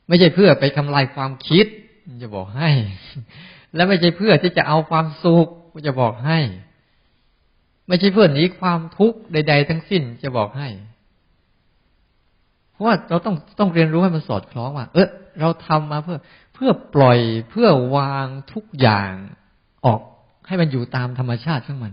[0.08, 1.66] ไม่ใช่เพื่อไปทำลายความคิด
[2.22, 2.70] จะบอกให้
[3.74, 5.48] และไม่ใช่เพื่อที่จะเอาความสุข
[5.86, 6.38] จะบอกให้
[7.88, 10.68] ไม่ใช่เพื่อหนีความทุกข์ใด ๆ ทั้งสิ้นจะบอกให้
[12.72, 15.08] เพราะว่าเราต้องต้องเรียนรู้ให้มันสอดคล้องว่า เออ
[15.40, 16.18] เราทำมาเพื่อ
[16.54, 17.18] เพื่อปล่อย
[17.50, 19.12] เพื่อวางทุกอย่าง
[19.86, 20.00] ออก
[20.50, 21.92] ให้มันอยู่ตามธรรมชาติของมัน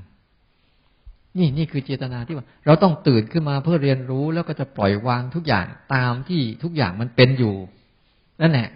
[1.38, 7.56] นี่นี่คือเจตนาที่ว่า เราต้องตื่นขึ้นมาเพื่อเรียนรู้แล้วก็จะปล่อยวางทุกอย่างตามที่ทุกอย่างมันเป็นอยู่
[8.42, 8.70] นั่นแหละ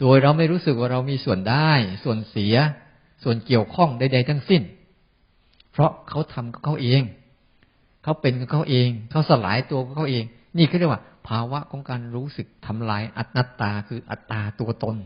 [0.00, 1.70] โดยเราไม่รู้สึกว่าเรามีส่วนได้
[2.04, 2.54] ส่วนเสีย
[3.22, 4.62] ส่วนเกี่ยวข้องใดๆทั้งสิ้น
[5.72, 7.02] เพราะเขาทำกับเขาเอง
[8.02, 10.24] เขาเป็นกับเขาเอง เขาสลายตัวกับเขาเอง
[10.58, 14.96] นี่คือเรียกว่า ภาวะของการรู้สึกทำลายอัตตาคืออัตตาตัวตน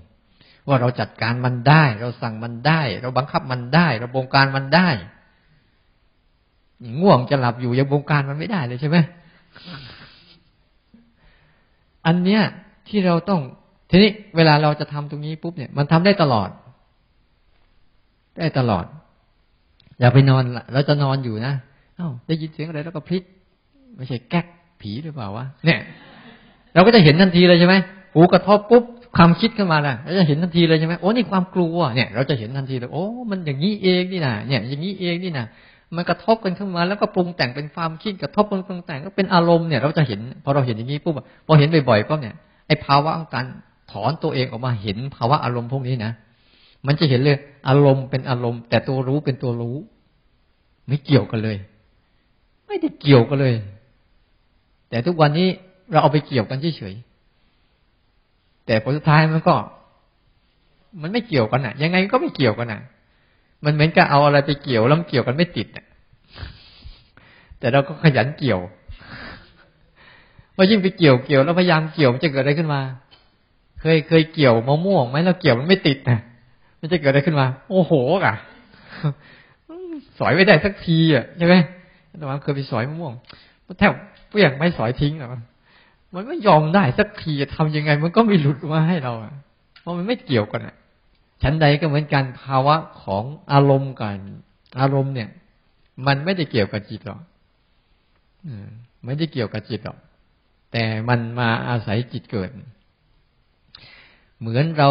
[0.68, 4.88] ว่าเราจัดการมันได้ เราสั่งมันได้ เราบังคับมันได้ เราบงการมันได้
[7.00, 8.96] ง่วงจะหลับอยู่ยังบงการมันไม่ได้เลยใช่ไหม
[12.06, 12.42] อันเนี้ย
[12.88, 13.40] ที่เราต้อง
[13.90, 16.50] ทีนี้เวลาเราจะทำตรงนี้ปุ๊บเนี่ย มันทำได้ตลอด
[18.38, 18.84] ได้ตลอด
[20.00, 21.54] อย่าไปนอนเราจะนอนอยู่นะ
[21.96, 23.22] เอ้าได้ยินเสียงอะไรแล้วก็พลิก
[23.96, 24.46] ไม่ใช่แก๊ก
[24.80, 25.80] ผีหรือเปล่าวะเนี่ย
[26.74, 27.74] เราก็จะเห็นทันทีเลยใช่ไหม
[28.14, 28.84] หูกระทบปุ๊บ
[29.16, 35.46] ความคิดขึ้นมาน่ะเราจะเห็นทันทีเลยใช่ไหมโอ้นี่ความกลัวเนี่ย เราจะเห็นทันทีเลยโอ้มันอย่างนี้เองนี่นะเนี่ย อย่างนี้เองนี่นะ
[35.96, 41.14] มันกระทบกันขึ้นมาแล้วก็ปรุงแต่งเป็นความคิดกระทบปรุงแต่งก็เป็นอารมณ์เนี่ย เราจะเห็นพอเราเห็นอย่างนี้ปุ๊บ
[41.46, 42.34] พอเห็นบ่อยๆก็เนี่ย
[42.66, 43.46] ไอ้ภาวะของการ
[43.90, 46.12] ถอนตัวเองออกมาเห็นภาวะอารมณ์พวกนี้นะ
[46.86, 49.76] มันจะเห็นเลยอารมณ์เป็นอารมณ์ แต่ตัวรู้เป็นตัวรู้
[50.86, 51.56] ไม่เกี่ยวกันเลย
[52.66, 53.54] ไม่ได้เกี่ยวกันเลย
[54.90, 55.48] แต่ทุกวันนี้
[55.90, 57.13] เราเอาไปเกี่ยวกันเฉยๆ
[58.66, 59.54] แต่ผลสุดท้ายมันก็
[61.02, 62.80] มันไม่เกี่ยวกันอะ ยังไงก็ไม่เกี่ยวกันอะ
[63.64, 65.86] มันเหมือนกับเอาอะไรไปเกี่ยวแล้วมันเกี่ยวกันไม่ติดอะ
[67.58, 68.60] แต่เราก็ขยันเกี่ยว
[70.54, 72.80] พอยิ่งไปเกี่ยวเกี่ยวแล้วพยายามเกี่ยวมันจะเกิดอะไรขึ้นมา
[73.80, 76.18] เคยเคยเกี่ยวมะม่วงไหมแล้วเกี่ยวมันไม่ติดนะ
[76.80, 77.92] มันจะเกิดอะไรขึ้นมา โอ้โห
[78.24, 78.34] อะ
[80.18, 81.54] สอยไม่ได้สักทีอะใช่ไหม
[82.18, 83.12] แต่ว่าเคยไปสอยมะม่วง
[83.78, 83.92] แทบ
[84.30, 85.30] เปลี่ยงไม่สอยทิ้งหรอก
[86.14, 89.12] มันไม่ยอมได้สักทีทำยังไง มันก็ไม่หลุดมาให้เรา
[89.80, 90.76] เพราะมันไม่เกี่ยวกันอะ
[91.42, 94.18] ชั้นใดก็เหมือนกันภาวะของอารมณ์กัน
[94.80, 95.28] อารมณ์เนี่ย
[96.06, 97.20] มันไม่ได้เกี่ยวกับจิตหรอก
[99.04, 99.98] ไม่ได้เกี่ยวกับจิตหรอก
[100.72, 102.50] แต่มันมาอาศัยจิตเกิด
[104.40, 104.88] เหมือนเรา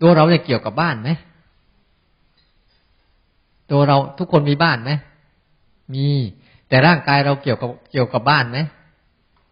[0.00, 1.10] ตัวเราเนี่ยเกี่ยวกับบ้านไหม
[3.70, 4.90] ตัวเราทุกคนมีบ้านไหม
[5.94, 6.08] มี
[6.68, 8.58] แต่ร่างกายเราเกี่ยวกับเกี่ยวกับบ้านไหม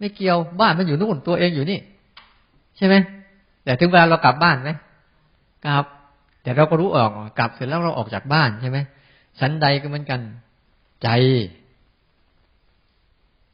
[0.02, 1.78] ไม่เกี่ยวบ้านมันอยู่นู่นตัวเองอยู่นี่
[2.76, 2.94] ใช่ไหม
[3.64, 4.70] แต่ถึงเวลาเรากลับบ้านไหม
[5.66, 5.84] กลับ
[6.42, 8.78] แต่เราก็รู้ออกกลับเสร็จแล้วเราออกจากบ้านใช่ไหม
[9.38, 10.20] ชั้นใดก็เหมือนกัน
[11.02, 11.08] ใจ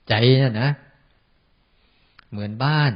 [0.08, 0.70] ใจน่ะนะ
[2.30, 2.92] เหมือนบ้าน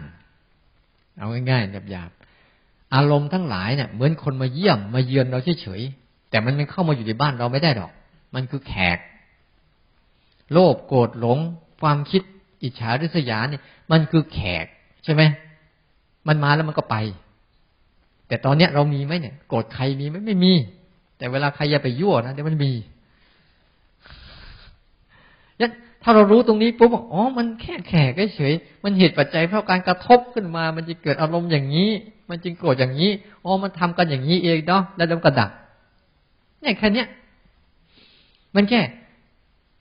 [1.18, 7.92] เอาง่ายๆหยาบๆอารมณ์ทั้งหลายเนี่ยเหมือนคนมาเยี่ยมมาเยือนเราเฉยๆแต่มันมันเข้ามาอยู่ในบ้านเราไม่ได้หรอก
[8.34, 8.98] มันคือแขก
[10.52, 11.38] โลภโกรธหลง
[11.82, 12.22] ความคิด
[12.62, 14.66] อิจฉาริษยาเนี่ย มันคือแขก
[15.04, 15.22] ใช่ไหม
[16.28, 16.96] มันมาแล้วมันก็ไป
[18.28, 20.52] แต่ตอนเนี้ยเรามีไหมเนี่ยโกรธใครมีไหมไม่มี
[21.18, 22.72] แต่เวลาใครอย่าไปยั่วนะเดี๋ยวมันมี
[25.60, 25.70] ยัน
[26.02, 28.52] ถ้าเรารู้ตรงนี้ปุ๊บบอกอ๋อ มันแค่แขกเฉย
[28.84, 31.90] มันเหตุปัจจัยเพราะการกระทบขึ้นมา มันจะเกิดอารมณ์อย่างนี้
[32.30, 33.10] มันจึงโกรธอย่างนี้
[33.44, 35.50] อ๋อ มันทำกันอย่างนี้เองเนาะ แล้วมันกระดับ
[36.60, 37.08] เนี่ยแค่เนี้ย
[38.54, 38.80] มันแค่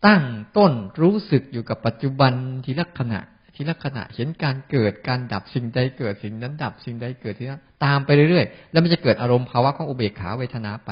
[0.05, 0.23] ตั้ง
[0.57, 2.33] ต้นรู้สึกอยู่กับปัจจุบัน
[2.65, 3.19] ทีละขณะ
[3.55, 10.91] ทีละขณะเห็นการเกิดการดับสิ่งใดเกิดสิ่งนั้นดับสิ่งใดเกิดทีนั้นตามไปเรื่อยๆ แล้วมันจะเกิดอารมณ์ภาวะของอุเบกขาเวทนาไป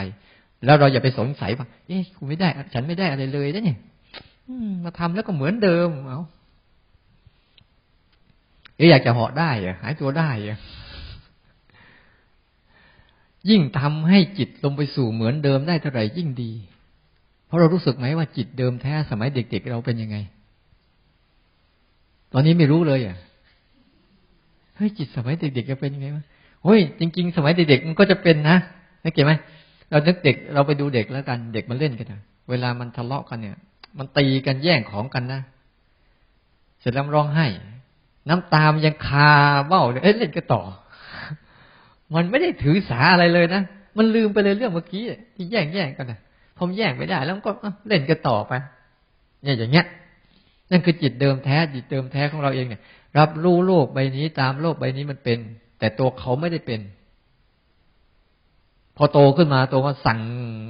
[0.65, 3.78] แล้วเราอย่าไปสงสัยว่าเอ๊ะกูไม่ได้ ฉันไม่ได้อะไรเลยนะเนี่ย
[4.84, 6.22] มาทำแล้วก็เหมือนเดิมเอา
[8.78, 10.58] เอ๊อยากจะเหาะได้อะหายตัวได้อะ
[13.50, 16.52] ยิ่งทำให้จิตลงไปสู่เหมือนเดิมได้เท่าไหร่ยิ่งดี
[17.49, 20.17] เพราะเรารู้สึกไหมว่าจิตเดิมแท้สมัยเด็กๆเราเป็นยังไง
[22.33, 23.17] ตอนนี้ไม่รู้เลยอะ
[24.75, 26.25] เฮ้ยจิตสมัยเด็กๆจะเป็นยังไงวะ
[26.63, 28.57] เฮ้ยจริง ๆ สมัยเด็กๆมันก็จะเป็นนะ
[29.03, 29.33] นึกเก็บไหม
[29.89, 33.57] เรานึกเด็กเราไปดูเด็กแล้วกัน เด็กมันเล่นกันนะเวลามันทะเลาะกันเนี่ย
[33.97, 35.41] มันตีกันแย่งของกันนะ
[36.79, 37.47] เสร็จแล้วร้องไห้
[38.29, 39.31] น้ำตามยังคา
[39.67, 40.62] เบ้าเลยเอ้เล่นกันต่อ
[42.15, 43.62] มันไม่ได้ถือสาอะไรเลยนะ
[43.97, 45.03] มันลืมไปเลยเรื่องเมื่อกี้
[45.35, 46.19] ที่แย่งแย่งกันนะ
[46.60, 47.52] ผมแย่งไม่ได้ แล้วก็
[47.88, 48.54] เล่นกันต่อไป
[49.43, 49.86] เนี่ยอย่างเงี้ย
[50.72, 52.82] นั่นคือจิตเดิมแท้ จิตเดิมแท้ของเราเองเนี่ย
[53.17, 55.38] รับรู้โลกใบนี้ตามโลกใบนี้มันเป็น
[55.80, 56.82] แต่ตัวเขาไม่ได้เป็น
[58.98, 60.19] พอโตขึ้นมาตัวว่าสั่ง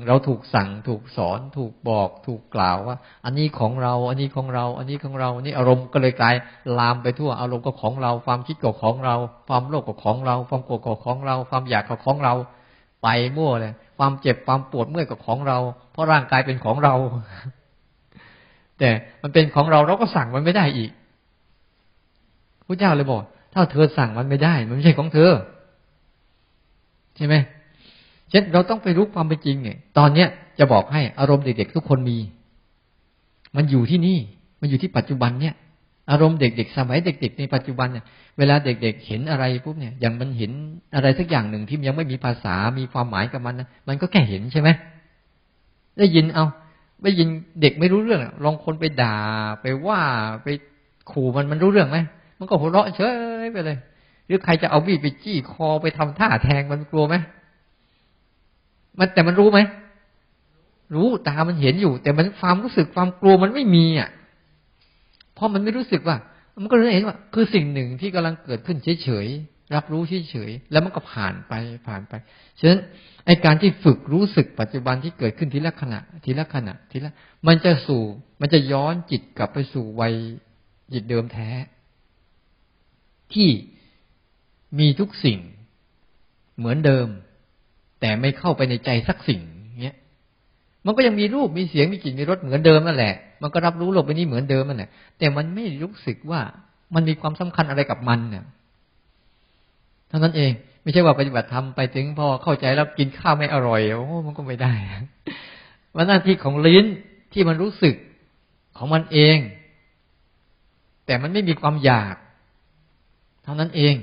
[0.08, 6.36] เราถูกสั่ง ถูกสอน ถูกบอก ถูกกล่าวว่า อันนี้ของเรา อันนี้ของเรา อันนี้ของเราอันนี้อารมณ์ก็เลยกลาย
[6.80, 9.16] ลามไปทั่ว อารมณ์ก็ของเรา ความคิดก็ของเรา
[9.48, 12.34] ความโลภก็ของเรา ความโกรธก็ของเรา ความอยากก็ของเรา
[13.04, 15.58] ไปมั่วเลย ความเจ็บความปวดเมื่อยก็ของเรา
[15.92, 16.96] เพราะร่างกายเป็นของเรา
[18.80, 18.90] แต่
[19.22, 20.92] มันเป็นของเราเราก็สั่งมันไม่ได้อีก
[22.66, 23.22] พระเจ้าเลยบอก
[23.54, 25.32] ถ้าเธอสั่งมันไม่ได้ มันไม่ใช่ของเธอ
[27.16, 27.36] ใช่ไหม
[28.30, 30.28] เช่นเราต้องไปรู้ความเป็นจริงเนี่ย ตอนเนี้ย
[30.60, 32.18] จะบอกให้อารมณ์เด็กๆทุกคนมี
[33.56, 34.18] มันอยู่ที่นี่
[34.62, 35.56] มันอยู่ที่ปัจจุบันเนี่ย
[36.10, 38.06] อารมณ์เด็กๆ สมัยเด็ก ๆ ในปัจจุบันเนี่ย
[38.38, 40.52] เวลาเด็ก ๆ เห็นอะไรปุ๊บเนี่ยอย่างมันเห็น
[40.96, 44.70] อะไรสักอย่างหนึ่งที่ยังไม่มีภาษามีความหมายกับมันนะมันก็แค่เห็นใช่ไหม
[45.98, 46.46] ได้ยินเอา
[47.04, 47.28] ได้ยิน
[47.62, 49.18] เด็กไม่รู้เรื่องลองคนไปด่า
[49.62, 50.02] ไปว่า
[50.44, 50.48] ไป
[51.12, 51.98] ขู่มันมันรู้เรื่องไหม
[52.40, 53.02] มันก็หัวเราะเฉ
[53.44, 53.78] ยไปเลย
[54.26, 57.16] หรือใครจะเอาบีดไปจี้คอไปทำท่าแทงมันกลัวไหม
[59.00, 59.60] มันแต่มันรู้ไหม
[60.96, 64.10] รู้ตามันเห็นอยู่ แต่มันความรู้สึกความกลัวมันไม่มีอะ
[65.40, 66.18] เพราะมันไม่รู้สึกว่า
[66.62, 71.54] มันก็เลยเห็นว่า คือสิ่งหนึ่งที่กำลังเกิดขึ้นเฉยๆรับรู้เฉยๆแล้วมันก็ผ่านไป
[71.88, 72.14] ผ่านไป
[72.60, 72.80] ฉะนั้น
[73.26, 77.12] ไอการที่ฝึกรู้สึกปัจจุบันที่เกิดขึ้นทีละขณะ ทีละขณะทีละ
[77.48, 78.04] มันจะสู่
[78.42, 80.14] มันจะย้อนจิตกลับไปสู่วัย
[80.94, 81.50] จิตเดิมแท้
[83.34, 83.50] ที่
[84.80, 85.40] มีทุกสิ่ง
[86.58, 87.08] เหมือนเดิม
[88.02, 89.42] แต่ไม่เข้าไปในใจสักสิ่ง
[90.86, 96.42] มันก็ยังมีรูปมีเสียงมีกลิ่นมีรสเหมือนเดิมนั่นแหละ มันก็รับรู้โลกใบนี้เหมือนเดิมนั่นแหละ แต่มันไม่รู้สึกว่า
[96.96, 98.46] มันมีความสำคัญอะไรกับมันเนี่ย
[100.10, 104.74] เท่านั้นเอง ไม่ใช่ว่าปฏิบัติธรรมไปถึงพอเข้าใจแล้วกินข้าวไม่อร่อยโอ้มันก็ไม่ได้
[105.96, 106.86] มันหน้าที่ของลิ้น
[107.34, 107.96] ที่มันรู้สึก
[108.78, 109.38] ของมันเอง
[111.06, 112.16] แต่มันไม่มีความอยาก
[113.44, 113.96] เท่านั้นเอง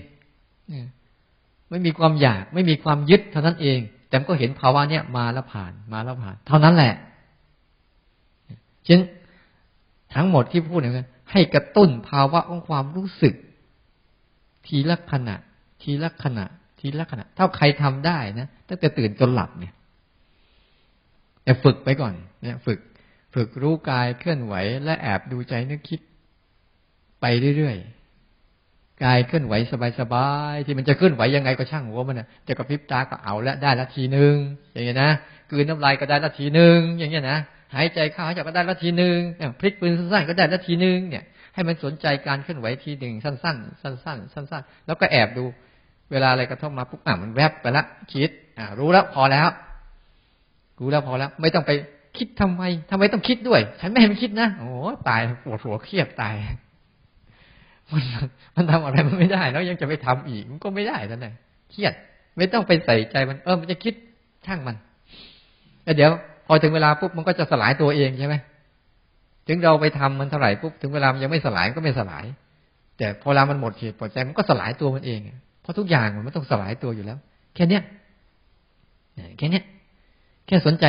[1.71, 3.79] ไม่มีความอยาก ไม่มีความยึดเท่านั้นเอง
[4.17, 6.95] แต่ก็เห็นภาวะเนี้ยมาแล้วผ่านมาแล้วผ่าน เท่านั้นแหละ
[8.87, 9.03] ฉะนั้น
[10.15, 13.35] ทั้งหมดที่พูดเนี่ยให้กระตุ้นภาวะของความรู้สึก
[14.67, 15.37] ทีละขณะ
[15.83, 16.45] ทีละขณะ
[16.81, 19.75] ทีละขณะ ถ้าใครทำได้นะตั้งแต่ตื่นจนหลับเนี่ย
[21.45, 22.79] แต่ฝึกไปก่อน เนี่ย ฝึก
[23.35, 26.01] ฝึกรู้กายเคลื่อนไหว และแอบดูใจนึกคิด
[27.21, 27.25] ไป
[27.57, 28.06] เรื่อยๆ
[29.05, 29.55] กายเคลื่อนไหว
[30.01, 34.35] สบายๆที่มันจะเคลื่อนไหวยังไงก็ช่างหัวมันนะจะกระพริบตาก็เอาแล้วได้ละทีหนึ่ง
[34.73, 35.11] อย่างเงี้ยนะ
[35.51, 37.39] กืนน้ำลายก็ได้ละทีหนึ่งอย่างเงี้ยนะ
[37.75, 39.19] หายใจเข้าหายใจก็ได้ละทีหนึ่ง
[39.61, 45.45] พลิกปืนสั้นๆก็ได้ละทีหนึ่งเนี่ย ให้มันสนใจการเคลื่อนไหวทีหนึ่งสั้นๆ สั้นๆ สั้นๆ แล้วก็แอบดู
[46.11, 49.49] เวลาอะไรกระทบมาปุ๊บอะมันแวบไปละคิด อ่ารู้แล้วพอแล้ว
[50.81, 51.71] รู้แล้วพอแล้ว ไม่ต้องไป
[52.19, 54.71] คิดทำไมทำไมต้องคิดด้วย ฉันไม่ให้มันคิดนะโอ้
[55.09, 56.35] ตายปวดหัวเครียดตาย
[57.93, 58.05] มัน
[58.57, 61.35] มันทำอะไรมันไม่ได้ แล้วยังจะไปทำอีกมันก็ไม่ได้นั่นแหละ
[61.71, 61.93] เครียด
[62.37, 63.95] ไม่ต้องไปใส่ใจมันเออมันจะคิด
[64.47, 64.77] ช่างมัน
[65.85, 66.11] แล้วเดี๋ยว
[66.47, 68.35] พอถึงเวลาปุ๊บมันก็จะสลายตัวเองใช่ไหม
[69.49, 72.25] ถึงเราไปทำมันเท่าไหร่ปุ๊บถึงเวลามันยังไม่สลายก็ไม่สลาย
[72.99, 75.21] แต่พอเวลามันหมดเหตุหมดใจมันก็สลายตัวมันเอง
[75.63, 77.19] เพราะทุกอย่างมันต้องสลายตัวอยู่แล้ว
[77.55, 77.83] แค่เนี้ย
[79.39, 79.65] แค่เนี้ย
[80.47, 80.87] แค่สนใจ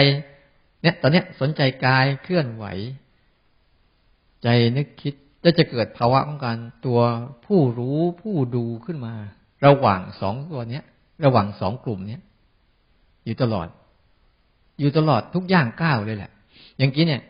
[0.81, 2.65] เนี่ย ตอนเนี้ยสนใจกายเคลื่อนไหว
[4.43, 5.13] ใจนึกคิด
[5.47, 6.99] จะจะเกิดภาวะของการตัว
[7.45, 9.13] ผู้รู้ผู้ดูขึ้นมา
[9.65, 10.83] ระหว่างสองตัวเนี้ย
[11.25, 12.21] ระหว่างสองกลุ่มเนี้ย
[13.25, 13.67] อยู่ตลอด
[14.79, 16.31] อยู่ตลอดทุกอย่างก้าวเลยแหละ
[16.77, 17.21] อย่างกี้เนี่ย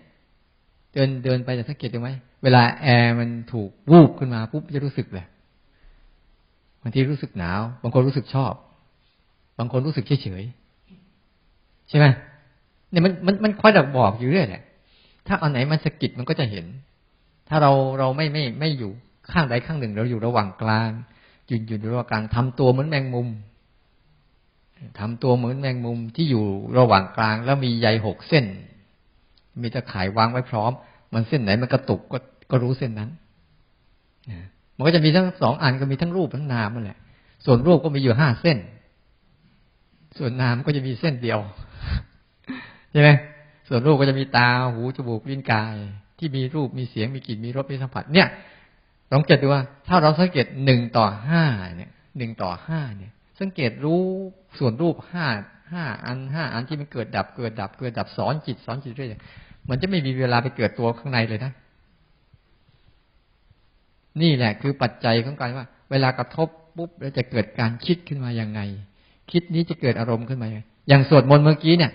[0.93, 2.09] เดินเดินไปจะสังเกตดูไหม
[2.43, 5.25] เวลาแอร์มันถูกวูบขึ้นมาปุ๊บจะรู้สึกเลย
[6.81, 8.53] บางทีรู้สึกหนาว บางคนรู้สึกชอบ
[9.59, 10.43] บางคนรู้สึกเฉยเฉย
[11.89, 12.05] ใช่ไหม
[12.91, 14.63] เนี่ยมันมันมันคอยดักบอกอยู่เรื่อยแหละ
[15.27, 16.65] ถ้าเอันไหนมันสะกิดมันก็จะเห็น
[17.49, 18.91] ถ้าเราเราไม่ไม่ไม่อยู่
[19.31, 20.89] ข้างใดข้างหนึ่ง เราอยู่ระหว่างกลาง
[21.49, 23.27] ยืนอยู่ระหว่างกลางทำตัวเหมือนแมงมุม
[24.99, 26.45] ทำตัวเหมือนแมงมุมที่อยู่
[26.77, 28.45] ระหว่างกลาง แล้วมีใยหกเส้น
[29.61, 30.71] มีตะข่ายวางไว้พร้อม
[31.13, 32.17] มันเส้นไหนมันกระตุกก็
[32.51, 33.09] ก็รู้เส้นนั้น
[34.75, 36.97] มันก็จะมีทั้งสองอันก็มีทั้งรูปทั้งนามนั่นแหละ
[37.45, 38.57] ส่วนรูปก็มีอยู่ห้าเส้น
[40.17, 41.39] ส่วนนามก็จะมีเส้นเดียว
[42.91, 43.09] ใช่ไหม
[43.67, 45.75] ส่วนรูปก็จะมีตาหูจมูกลิ้นกาย
[46.17, 48.27] ที่มีรูปมีเสียงมีกลิ่นมีรสมีสัมผัส เนี่ย
[49.11, 51.43] ลองเกตดูว่า ถ้าเราสังเกตหนึ่งต่อห้า
[51.77, 54.01] เนี่ยหนึ่งต่อห้าเนี่ย สังเกตรู้
[54.59, 55.27] ส่วนรูปห้า
[55.71, 59.21] ห้าอันห้าอันที่มันเกิดดับเกิดดับเกิดดับสอนจิตสอนจิตเรื่อย
[59.69, 61.51] มันจะไม่มีเวลาไปเกิดตัวข้างในเลยนะ
[64.21, 68.61] นี่แหละคือปัจจัยของการว่า เวลากระทบปุ๊บแล้วจะเกิดการคิดขึ้นมาอย่างไง
[69.31, 70.47] คิดนี้จะเกิดอารมณ์ขึ้นมา
[70.89, 71.91] อย่างสวดมนต์เมื่อกี้เนี่ย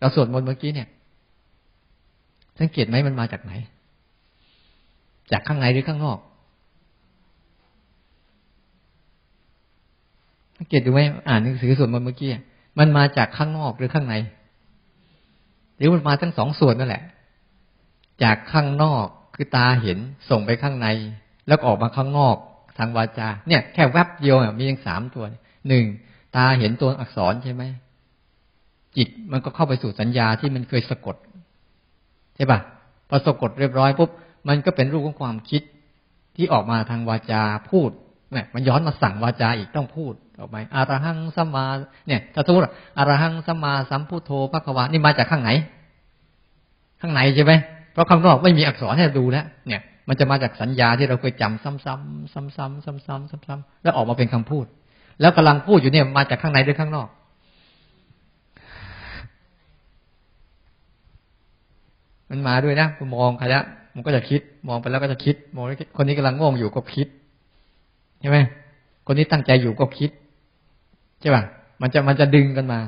[0.00, 0.88] เราสวดมนต์เมื่อกี้เนี่ย
[2.60, 3.52] สังเกตไหมมันมาจากไหน
[5.32, 6.18] จากข้างในหรือข้างนอก
[10.56, 12.30] สังเกตดูไหมอ่านหนังสือส่วดมนเมื่อกี้
[12.78, 14.14] มันมาจากข้างนอกหรือข้างใน
[15.76, 17.02] หรือมันมาทั้งสองส่วนนั่นแหละ
[18.22, 19.98] จากข้างนอกคือตาเห็น
[20.30, 20.88] ส่งไปข้างใน
[21.46, 22.36] แล้วออกมาข้างนอก
[22.78, 25.24] ทางวาจา เนี่ย แค่แวบเดียวมียังสามตัว
[25.68, 25.84] หนึ่ง
[26.36, 27.62] ตาเห็นตัวอักษรใช่ไหม
[28.96, 31.16] จิตมันก็เข้าไปสู่สัญญาที่มันเคยสะกด
[32.40, 32.60] ช่ปะ
[33.08, 34.10] พอสะกดเรียบร้อยปุ๊บ
[34.48, 35.62] มันก็เป็นรูปของความคิด
[36.36, 37.90] ที่ออกมาทางวาจาพูด
[38.32, 41.64] เนี่ยมันย้อนมาสั่งวาจาอีกต้องพูดออกมาอารหังสัมมา
[42.06, 42.64] เนี่ยถ้าสมมติ
[42.98, 45.50] อารหังสัมมาสัมพุทโธพระควานี่มาจากข้างไหน
[47.00, 47.52] ข้างในใช่ไหม
[47.92, 54.66] เพราะข้างนอกไม่มีอักษรให้ดูแล้วเนี่ย มันจะมาจากสัญญาที่เราเคยจำซ้ำๆซ้ำๆซ้ำๆซ้ำๆแล้วออกมาเป็นคำพูด
[55.20, 57.08] แล้วกำลังพูดอยู่เนี่ยมาจากข้างในหรือข้างนอก
[62.30, 63.62] มันมาด้วยนะคุณมองใครละ
[63.94, 65.64] มันก็จะคิด มองไปแล้วก็จะคิด มอง
[65.96, 67.08] คนนี้กำลังง่วงอยู่ก็คิด
[68.20, 68.38] ใช่ไหม
[69.06, 70.10] คนนี้ตั้งใจอยู่ก็คิด
[71.20, 71.42] ใช่ป่ะ
[71.80, 72.80] มันจะมันจะดึงกันมา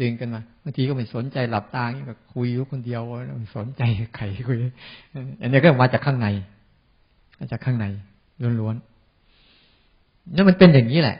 [0.00, 3.02] ดึงกันมาบางทีก็ไม่สนใจหลับตาอย่างนี้ก็คุยอยู่คนเดียว
[3.38, 3.82] ไม่สนใจ
[4.16, 4.56] ใครคุย
[5.40, 6.28] อันนี้ก็มาจากข้างใน
[7.38, 7.86] มาจากข้างใน
[8.60, 11.16] ล้วนๆนั่นมันเป็นอย่างนี้แหละ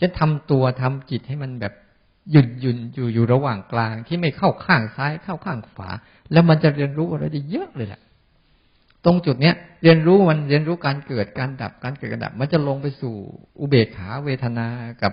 [0.00, 1.72] จะทำตัวทำจิตให้มันแบบ
[2.30, 5.90] หยุดหยุดอยู่อยู่ระหว่างกลางที่ไม่เข้าข้างซ้ายเข้าข้างขวา
[6.32, 8.00] แล้วมันจะเรียนรู้อะไรได้เยอะเลยแหละ
[9.04, 13.14] ตรงจุดเนี้ยเรียนรู้มันเรียนรู้การเกิดการดับการเกิดการดับ มันจะลงไปสู่
[13.60, 14.66] อุเบกขาเวทนา
[15.02, 15.12] กับ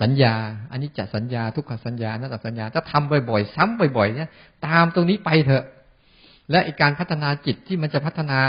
[0.00, 0.34] สัญญา
[0.70, 4.30] อันนี้จะสัญญาทุกขสัญญานัตสัญญาถ้าทำบ่อยๆ ซ้ำบ่อยๆเนี่ย
[4.66, 5.64] ตามตรงนี้ไปเถอะ
[6.50, 8.40] และอีกการพัฒนาจิตที่มันจะพัฒนา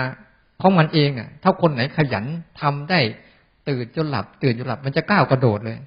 [0.62, 2.26] ของมันเองอะถ้าคนไหนขยัน
[2.62, 3.00] ทำได้
[3.70, 5.78] ตื่นจนหลับ ตื่นจนหลับ มันจะก้าวกระโดดเลย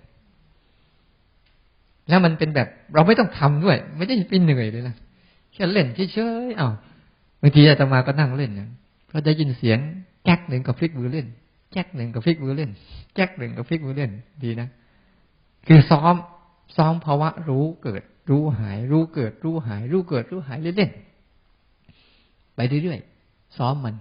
[2.09, 4.95] แล้วมันเป็นแบบเราไม่ต้องทำด้วย ไม่ได้เป็นเหนื่อยเลยนะ
[5.53, 6.73] แค่เล่นเฉยๆอ้าว
[7.41, 8.69] บางทีอาตมาก็นั่งเล่นนะ
[9.13, 9.79] ก็ได้ยินเสียง
[10.25, 11.27] แก๊กหนึ่งกับฟลิกมือเล่น
[11.73, 12.71] แก๊กหนึ่งกับฟลิกมือเล่น
[13.15, 14.11] แก๊กหนึ่งกับฟลิกมือเล่น
[14.45, 14.69] ดีนะ
[15.67, 16.15] คือซ้อม
[16.77, 23.95] ซ้อมภาวะรู้เกิด รู้หาย รู้เกิด รู้หาย รู้เกิด รู้หายเล่นๆไปเรื่อยๆซ้อมมัน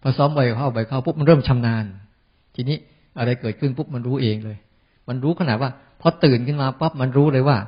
[0.00, 1.84] พอซ้อมไปเข้าไปเข้าปุ๊บมันเริ่มชำนาญ
[2.54, 2.76] ทีนี้
[3.18, 4.58] อะไรเกิดขึ้นปุ๊บมันรู้เองเลย
[5.08, 5.70] มันรู้ขนาดว่า
[6.02, 7.58] พอตื่นขึ้นมาปั๊บมันรู้เลยว่า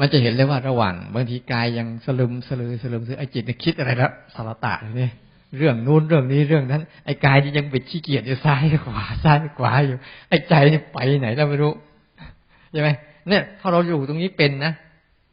[0.00, 5.12] มันจะเห็นเลยว่าระหว่างบางทีกายยังสลึมสลือสลึมสลือไอ้จิตเนี่ยคิดอะไรแล้วสารตะเนี่ย
[5.56, 9.96] เรื่องนู้นเรื่องนี้เรื่องนั้น ไอ้กายที่ยังบิดขี้เกียจอยู่ซ้ายขวาซ้ายขวาอยู่
[10.28, 11.72] ไอ้ใจนี่ไปไหนเราไม่รู้
[12.72, 12.88] ใช่ไหม
[13.28, 14.72] เนี่ย ถ้าเราอยู่ตรงนี้เป็นนะ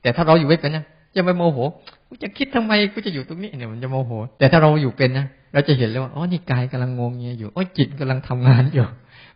[0.01, 0.83] แต่ถ้าเราอยู่ไม่เป็นนะ
[1.15, 1.59] จะไม่โมโห
[2.07, 8.85] กูจะคิดทำไมกูจะอยู่ตรงนี้เนี่ยมันจะโมโห แต่ถ้าเราอยู่เป็นนะเราจะเห็นเลยว่าอ๋อนี่กายกำลังงงเงียอยู่อ๋อจิตกำลังทำงานอยู่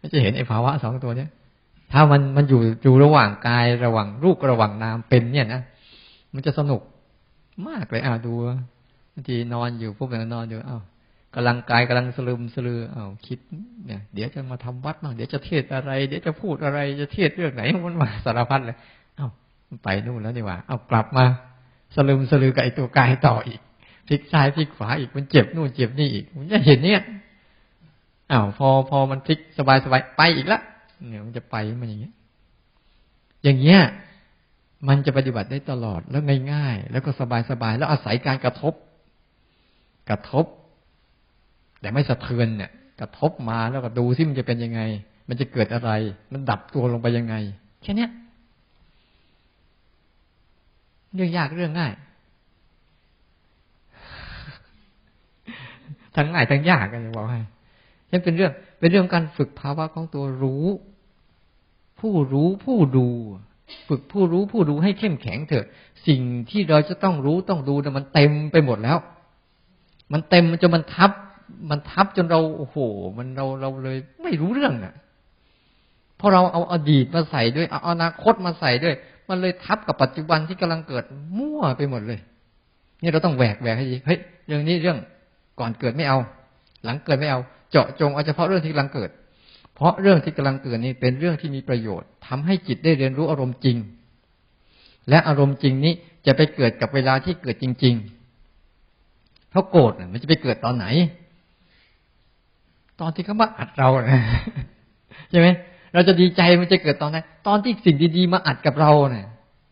[0.02, 1.30] มันจะเห็นไอ้ภาวะสองตัวเนี้ย
[1.92, 5.62] ถ้ามันมันอยู่อยู่ระหว่างกายระหว่างรูประหว่างนามเป็น เนี่ยนะ
[6.34, 6.82] มันจะสนุก
[7.68, 8.34] มากเลยอ่าดู
[9.14, 10.82] บางทีนอนอยู่พวกแบบนอนอยู่อ้าว
[11.36, 13.40] กำลังกายกำลังสลืมสลืออ้าวคิด
[13.86, 18.78] เนี่ย เดี๋ยวจะมาทำวัดบ้างเดี๋ยวจะเทศอะไร เดี๋ยวจะพูดอะไรจะเทศเรื่องไหนมันมาสารพัดเลย
[19.20, 19.30] อ้าว
[19.84, 21.26] ไปนู่นแล้วนี่ว่าเอากลับมา
[21.96, 23.60] สลืมสลือกับไอตัวกายต่ออีก
[24.08, 27.02] พลิกซ้ายพลิกขวาอีกมันเจ็บนู่นเจ็บนี่อีกมันจะเห็นเนี่ย
[28.32, 30.62] อ้าวพอพอมันพลิกสบายสบายไปอีกแล้ว
[31.06, 32.14] เนี่ยมันจะไปมันอย่างเงี้ย
[33.44, 33.82] อย่างเงี้ย
[34.88, 37.10] มันจะปฏิบัติได้ตลอดแล้วง่ายๆแล้วก็
[37.50, 38.74] สบายๆแล้วอาศัยการกระทบ
[40.10, 40.46] กระทบ
[41.82, 44.82] แต่ไม่สะเทือนเนี่ย กระทบมาแล้วก็ดูที่มันจะเป็นยังไง
[45.30, 45.92] มันจะเกิดอะไร
[46.32, 47.36] มันดับตัวลงไปยังไง
[47.82, 48.08] แค่นี้
[51.14, 51.94] เรื่องยากเรื่องง่าย
[56.16, 57.42] ทั้งง่ายทั้งยากกันจะบอกให้
[58.12, 60.66] นี่เป็นเรื่อง เป็นเรื่องการฝึกภาวะของตัวรู้
[62.00, 63.08] ผู้รู้ผู้ดู
[63.88, 65.66] ฝึกผู้รู้ผู้ดูให้เข้มแข็งเถอะ
[66.08, 68.98] สิ่งที่เราจะต้องรู้ต้องดูมันเต็มไปหมดแล้ว
[70.14, 71.12] มันเต็มจนมันทับ
[71.70, 72.78] มันทับจนเราโอ้โห
[73.18, 74.94] มันเราเราเลยไม่รู้เรื่องอะ
[76.20, 78.96] พอเราเอาอดีตมาใส่ด้วยเอาอนาคตมาใส่ด้วย
[79.30, 81.04] มันเลยทับกับปัจจุบันที่กำลังเกิด
[81.38, 82.20] มั่วไปหมดเลย
[83.02, 84.98] นี่เราต้องแหวกแหวกให้ดีเฮ้ยเรื่องนี้เรื่อง
[85.60, 86.18] ก่อนเกิดไม่เอา
[86.84, 87.40] หลังเกิดไม่เอา
[87.72, 89.10] เจาะจงเอาเฉพาะเรื่องที่กำลังเกิด
[89.76, 93.78] เพราะเรื่องที่กำลังเกิดนี้เป็นเรื่องที่มีประโยชน์ทำให้จิตได้เรียนรู้อารมณ์จริง
[95.10, 95.94] และอารมณ์จริงนี้
[96.26, 97.96] จะไปเกิดกับเวลาที่เกิดจริง
[98.72, 100.86] ๆ เพราะโกรธมันจะไปเกิดตอนไหน
[103.00, 103.90] ตอนที่เขามาอัดเรา
[105.30, 105.48] ใช่ไหม
[105.94, 109.28] เราจะดีใจมันจะเกิดตอนไหนตอนที่สิ่งดีๆมาอัดกับเราเนี่ย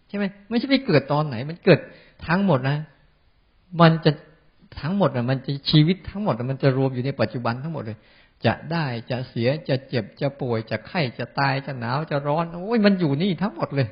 [0.08, 1.80] ใช่ไหมไม่ใช่ไปเกิดตอนไหน มันเกิด
[2.28, 2.78] ทั้งหมดนะ
[3.82, 4.12] มันจะ
[4.82, 7.98] ทั้งหมดอะมันจะชีวิตทั้งหมดมันจะรวมอยู่ในปัจจุบันทั้งหมดเลย
[8.46, 13.88] จะได้จะเสียจะเจ็บจะป่วยจะไข้จะตายจะหนาวจะร้อนโอ้ยมันอยู่นี่ทั้งหมดเลย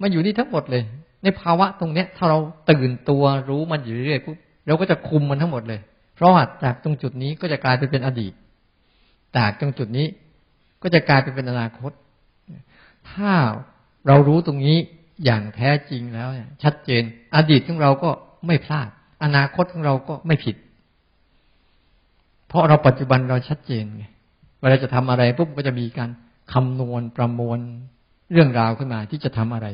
[0.00, 0.82] มันอยู่นี่ทั้งหมดเลย
[1.22, 2.38] ในภาวะตรงเนี้ย ถ้าเรา
[2.70, 5.80] ตื่นตัวรู้มันอยู่เรื่อยปุ๊บเราก็จะคุมมันทั้งหมดเลย
[6.16, 8.32] เพราะว่าจากตรงจุดนี้ก็จะกลายไปเป็นอดีต
[9.36, 10.06] จากตรงจุดนี้
[10.82, 11.92] ก็จะกลายไปเป็นอนาคต
[13.10, 13.32] ถ้า
[14.06, 14.76] เรารู้ตรงนี้
[15.24, 16.28] อย่างแท้จริงแล้ว
[16.62, 17.02] ชัดเจน
[17.36, 18.10] อดีตของเราก็
[18.46, 18.88] ไม่พลาด
[19.24, 20.56] อนาคตของเราก็ไม่ผิด
[22.48, 24.04] เพราะเราปัจจุบันเราชัดเจนไง
[24.60, 26.10] เวลาจะทำอะไรปุ๊บก็จะมีการ
[26.52, 27.58] คำนวณประมวล
[28.32, 29.66] เรื่องราวขึ้นมาที่จะทำอะไร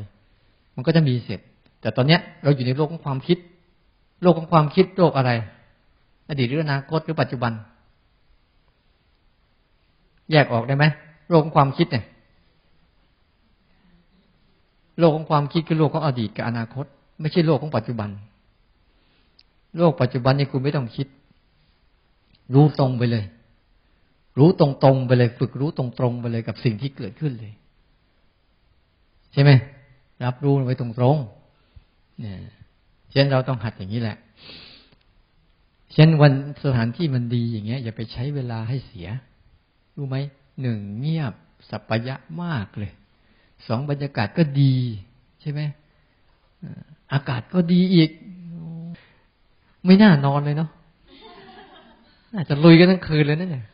[0.74, 1.40] มันก็จะมีเสร็จ
[1.80, 3.38] แต่ตอนเนี้ยเราอยู่ในโลกของความคิด
[4.22, 5.30] โลกของความคิดโลกอะไร
[6.28, 7.52] อดีตหรืออนาคตหรือปัจจุบัน
[10.30, 10.84] แยกออกได้ไหม
[11.28, 12.04] โลกของความคิดเนี่ย
[14.98, 16.84] โลกของความคิดคือโลกของอดีตกับอนาคต
[17.20, 18.10] ไม่ใช่โลกของปัจจุบัน
[19.76, 21.06] โลกปัจจุบันนี้คุณไม่ต้องคิด
[22.54, 23.24] รู้ตรงไปเลย
[24.38, 27.52] รู้ตรงๆไปเลย ฝึกรู้ตรงๆไปเลยกับสิ่งที่เกิดขึ้นเลย
[29.32, 29.50] ใช่ไหม
[30.24, 32.38] รับรู้ไว้ตรงๆเนี่ย
[33.10, 34.16] เช่นเราต้องหัดอย่างนี้แหละ
[35.92, 36.32] เช่นวัน
[36.64, 39.08] สถานที่มันดีอย่างเงี้ย อย่าไปใช้เวลาให้เสีย
[39.96, 40.16] รู้ไหม
[40.62, 41.34] หนึ่งเงียบ
[41.70, 42.92] สัปยะมากเลย
[43.66, 44.74] สองบรรยากาศก็ดี
[45.40, 45.60] ใช่ไหม
[47.12, 48.10] อากาศก็ดีอีก
[49.84, 50.70] ไม่น่านอนเลยเนาะ
[52.32, 53.64] น่าจะลุยกันทั้งคืนเลยนั่นเนี่ย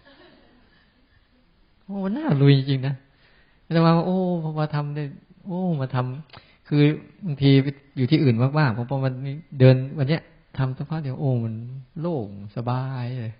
[1.84, 2.94] โอ้น่าลุยจริงๆนะ
[3.72, 5.02] แต่ว่า โอ้พอมาทำได้
[5.46, 6.82] โอ้ มาทำคือ
[7.24, 7.50] บางที
[7.96, 9.12] อยู่ที่อื่นมากๆพอพอมัน
[9.58, 10.22] เดินวันเนี้ย
[10.58, 11.54] ทำสักพักเดียวโอ้มัน
[12.00, 13.32] โล่งสบายเลย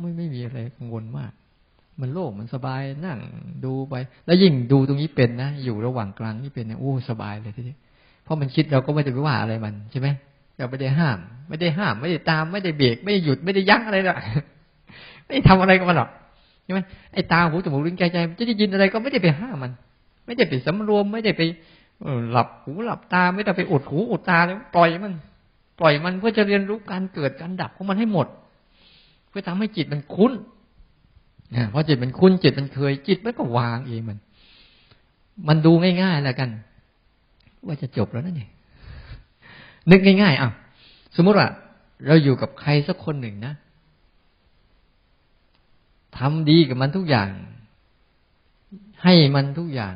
[0.00, 1.32] ไม่ไม่มีอะไรกังวลมาก
[2.00, 3.18] มันโล่งมันสบายนั่ง
[3.64, 3.94] ดูไป
[4.26, 7.76] แล้วยิ่งดูตรงนี้เป็นนะอยู่ระหว่างกลางนี่เป็นเนี่ยโอ้สบายเลยทีนี้
[8.24, 10.08] เพราะมันคิดเราก็ไม่ได้ไปว่าอะไรมันใช่ไหม
[10.56, 14.18] เราไม่ได้ห้าม ไม่ได้ห้าม ไม่ได้ตามไม่ได้เบรกไม่ได้หยุดไม่ได้ยั้งอะไรหรอก
[15.24, 16.10] ไม่ได้ทำอะไรกับมันหรอก
[16.64, 16.80] ใช่ไหม
[17.12, 19.72] ไอ้ตาหูจมูกลิ้นกายใจจะได้ยินอะไรก็ไม่ได้ไปห้ามมัน
[20.26, 21.42] ไม่ได้ไปสำรวม ไม่ได้ไป
[22.30, 25.14] หลับหูหลับตาไม่ได้ไปอุดหูอุดตาเลยปล่อยมัน
[25.80, 28.26] ปล่อยมันเพื่อจะเรียนรู้การเกิดการดับของมันให้หมด
[29.28, 30.32] เพื่อทำให้จิตมันคุ้น
[31.70, 34.18] เพราะจิตมันคุ้นจิตมันเคยจิตมันก็วางเองมัน
[35.48, 35.72] มันดู
[36.02, 36.50] ง่ายๆแล้วกัน
[37.66, 38.50] ว่าจะจบแล้วนั่นเอง
[39.90, 40.50] นึกง่ายๆอะ
[41.16, 41.48] สมมติว่า
[42.06, 43.54] เราอยู่กับใครสักคนหนึ่งนะ
[46.18, 47.28] ทำดีกับมันทุกอย่าง
[49.02, 49.94] ให้มันทุกอย่าง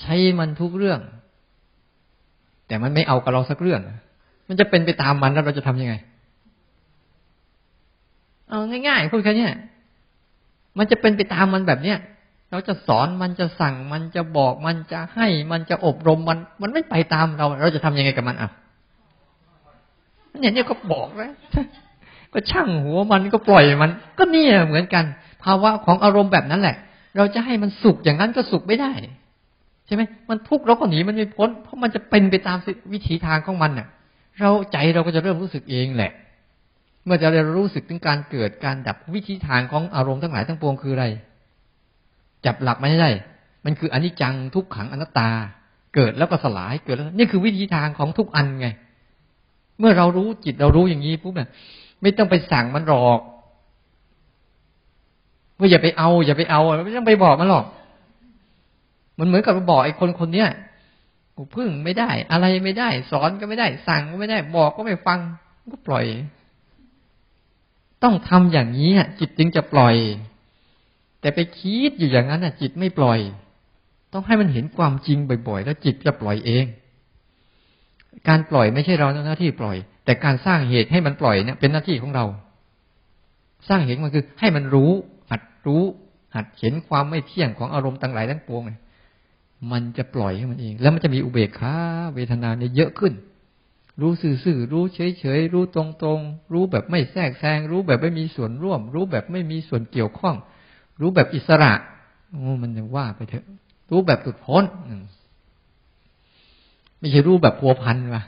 [0.00, 1.00] ใช้มันทุกเรื่อง
[2.66, 3.80] แต่มันไม่เอากับเราสักเรื่อง
[4.48, 5.94] มันจะเป็นไปตามมันแล้วเราจะทำยังไง
[8.48, 9.48] เอาง่ายๆพูดแค่นี้
[10.78, 11.98] มันจะเป็นไปตามมันแบบเนี้ย
[12.50, 18.50] เราจะสอนมันจะสั่งมันจะบอกมันจะให้มันจะอบรมมัน มันไม่ไปตามเรา เราจะทำยังไงกับมันอะ
[20.40, 21.32] เนี่ยเนี่ยก็บอกแล้ว
[22.32, 25.04] ก็ช่างหัวมันก็ปล่อยมัน ก็เนี่ยเหมือนกัน
[25.44, 26.76] ภาวะของอารมณ์แบบนั้นแหละ
[27.16, 28.92] เราจะให้มันสุขอย่างนั้นก็สุขไม่ได้
[29.86, 32.58] ใช่ไหมมันทุกข์เราก็หนีมันไม่พ้น เพราะมันจะเป็นไปตาม
[32.92, 33.88] วิถีทางของมันเน่ะ
[34.40, 36.12] เราใจเราก็จะเริ่มรู้สึกเองแหละ
[37.04, 41.06] เมื่อจะเรียนรู้สึกถึงการเกิดการดับวิธีทางของอารมณ์ทั้งหลายทั้งปวงคืออะไร
[42.46, 43.10] จับหลักไม่ได้
[43.64, 45.30] มันคืออนิจจังทุกขังอนัตตา
[45.94, 48.68] เกิดแล้วก็สลายเกิดแล้ว นี่คือวิธีทางของทุกอันไง
[49.78, 51.48] เมื่อเรารู้จิตเรารู้อย่างนี้ปุ๊บเนี่ย
[52.02, 53.20] ไม่ต้องไปสั่งมันหรอก
[55.58, 57.64] ว่าอย่าไปเอา อย่าไปเอาไม่ต้องไปบอกมันหรอก
[59.18, 60.48] มันเหมือนกับบอกไอ้คนคนเนี้ย
[61.36, 65.18] กูพึ่งไม่ได้ อะไรไม่ได้ สอนก็ไม่ได้ สั่งก็ไม่ได้ บอกก็ไม่ฟัง
[65.72, 66.04] ก็ปล่อย
[68.02, 69.96] ต้องทำอย่างนี้จิตจึงจะปล่อย
[71.20, 73.18] แต่ไปคิดอยู่อย่างนั้นจิตไม่ปล่อย
[74.12, 75.18] ต้องให้มันเห็นความจริง
[75.48, 76.64] บ่อยๆ แล้วจิตจะปล่อยเอง
[78.28, 82.24] การปล่อยไม่ใช่เราหน้าที่ปล่อย แต่การสร้างเหตุให้มันปล่อยเนี่ยเป็นหน้าที่ของเรา
[83.68, 84.90] สร้างเหตุมันคือ ให้มันรู้
[85.30, 85.82] หัดรู้
[86.34, 88.78] หัดเห็นความไม่เที่ยงของอารมณ์ต่างหลายทั้งปวงเลย
[89.72, 91.74] มันจะปล่อยให้มันเอง แล้วมันจะมีอุเบกขา
[92.14, 93.12] เวทนาเนี่ยเยอะขึ้น
[94.00, 100.36] รู้สื่อๆรู้เฉยๆรู้ตรงๆ รู้แบบไม่แทรกแซง รู้แบบไม่มีส่วนร่วม รู้แบบไม่มีส่วนเกี่ยวข้อง
[101.00, 101.72] รู้แบบอิสระ
[102.30, 103.44] โอ้มันยังว่าไปเถอะ
[103.90, 104.64] รู้แบบตุดพ้น
[106.98, 108.22] ไม่ใช่รู้แบบพัวพันว่ะ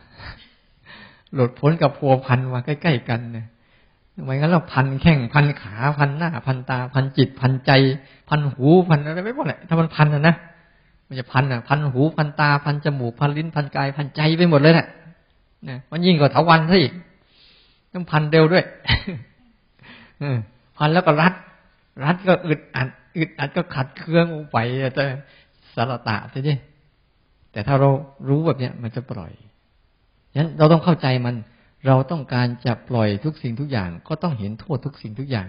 [1.35, 3.47] หลุดพ้นกับพัวพันมาใกล้ๆกันเนี่ย
[4.17, 7.71] ทำไมงั้นเราพันแข้งพันขาพันหน้า พันตา พันจิต พันใจ
[8.29, 10.35] พันหูพันอะไรไม่หมดแหละถ้ามันพันนะนะ
[11.07, 14.87] มันจะพันอะ พันหูพันตา พันจมูกพันลิ้นพันกาย พันใจไปหมดเลยแหละ
[15.69, 16.93] นะมันยิ่งกว่าถาวันซะอีก
[17.93, 18.65] ต้องพันเร็วด้วย
[20.79, 21.35] พันแล้วก็รัด
[22.05, 24.57] รัดก็อึดอัดอึดอัดก็ขัดเครื่องไป
[24.97, 25.05] จะ
[25.75, 26.51] สารตะใช่ไหม
[27.53, 27.91] แต่ถ้าเรา
[28.29, 29.33] รู้แบบเนี้ยมันจะปล่อย
[30.33, 31.37] ฉะนั้นเราต้องเข้าใจมัน
[31.87, 35.49] เราต้องการจะปล่อยทุกสิ่งทุกอย่าง ก็ต้องเห็นโทษทุกสิ่งทุกอย่าง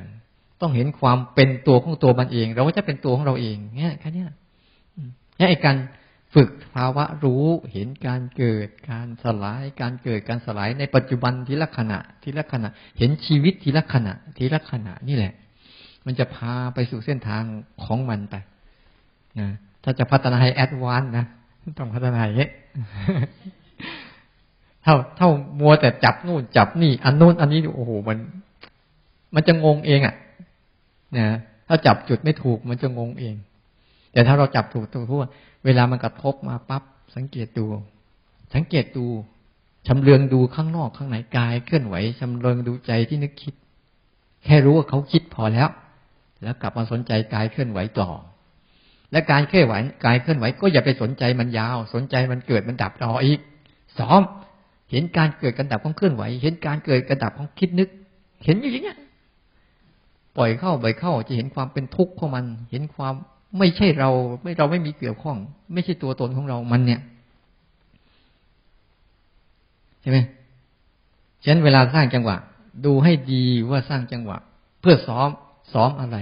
[0.62, 4.24] ต้องเห็นความเป็นตัวของตัวมันเอง เราก็จะเป็นตัวของเราเองเนี่ยแค่นี้
[5.40, 5.78] นี่ไอ้การ
[6.34, 15.34] ฝึกภาวะรู้เห็นการเกิดการสลาย การเกิดการสลายในปัจจุบันทีละขณะทีละขณะ เห็นชีวิตทีละขณะทีละขณะนี่แหละ
[16.06, 17.44] มันจะพาไปสู่เส้นทาง
[17.84, 18.36] ของมันไป
[19.40, 19.48] นะ
[19.84, 21.26] ถ้าจะพัฒนาให้แอดวานนะ
[21.80, 22.50] ต้องพัฒนาอย่างนี้
[24.84, 28.18] เท่าเท่ามัวแต่จับนู่นจับนี่ อันนู่นอันนี้โอ้โหมัน
[29.36, 30.16] มันจะงงเองอะ
[31.18, 31.28] นะ
[31.68, 33.36] ถ้าจับจุดไม่ถูกมันจะงงเอง
[34.14, 35.24] แต่ถ้าเราจับถูกตรงทั่ว
[35.66, 36.84] เวลามันกระทบมาปั๊บ
[37.16, 37.66] สังเกตดู
[38.54, 39.06] สังเกตดู
[39.88, 43.54] ชำเลืองดูข้างนอกข้างในกายเคลื่อนไหวชำเลืองดูใจที่นึกคิด
[44.46, 45.70] แค่รู้ว่าเขาคิดพอแล้ว
[46.44, 48.10] แล้วกลับมาสนใจกายเคลื่อนไหวต่อ
[49.12, 49.74] และการเคลื่อนไหว
[50.06, 53.40] กายเคลื่อนไหวก็อย่าไปสนใจมันยาว สนใจมันเกิดมันดับต่ออีก
[53.98, 54.22] ซ้อม
[54.92, 57.90] เห็นการเกิดการดับของเคลื่อนไหว เห็นการเกิดการดับของคิดนึก
[58.46, 58.98] เห็นอยู่อย่างเงี้ย
[60.38, 63.14] ปล่อยเข้าปล่อยเข้าจะเห็นความเป็นทุกข์ของมัน เห็นความ
[63.58, 64.10] ไม่ใช่เรา
[64.42, 65.38] ไม่เราไม่มีเกี่ยวข้อง
[65.74, 67.02] ไม่ใช่ตัวตนของเรามันเนี่ย
[70.02, 70.20] ใช่ไหม
[71.44, 72.38] ฉะนั้นเวลาสร้างจังหวะ
[72.86, 74.38] ดูให้ดีว่าสร้างจังหวะ
[74.82, 75.30] เพื่อซ้อม
[75.74, 76.18] ซ้อมอะไร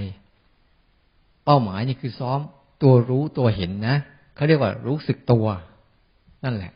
[1.45, 2.39] เป้าหมายนี่คือซ้อม
[2.81, 3.95] ตัวรู้ตัวเห็นนะ
[4.35, 5.45] เขาเรียกว่ารู้สึกตัว
[6.43, 6.73] นั่นแหละ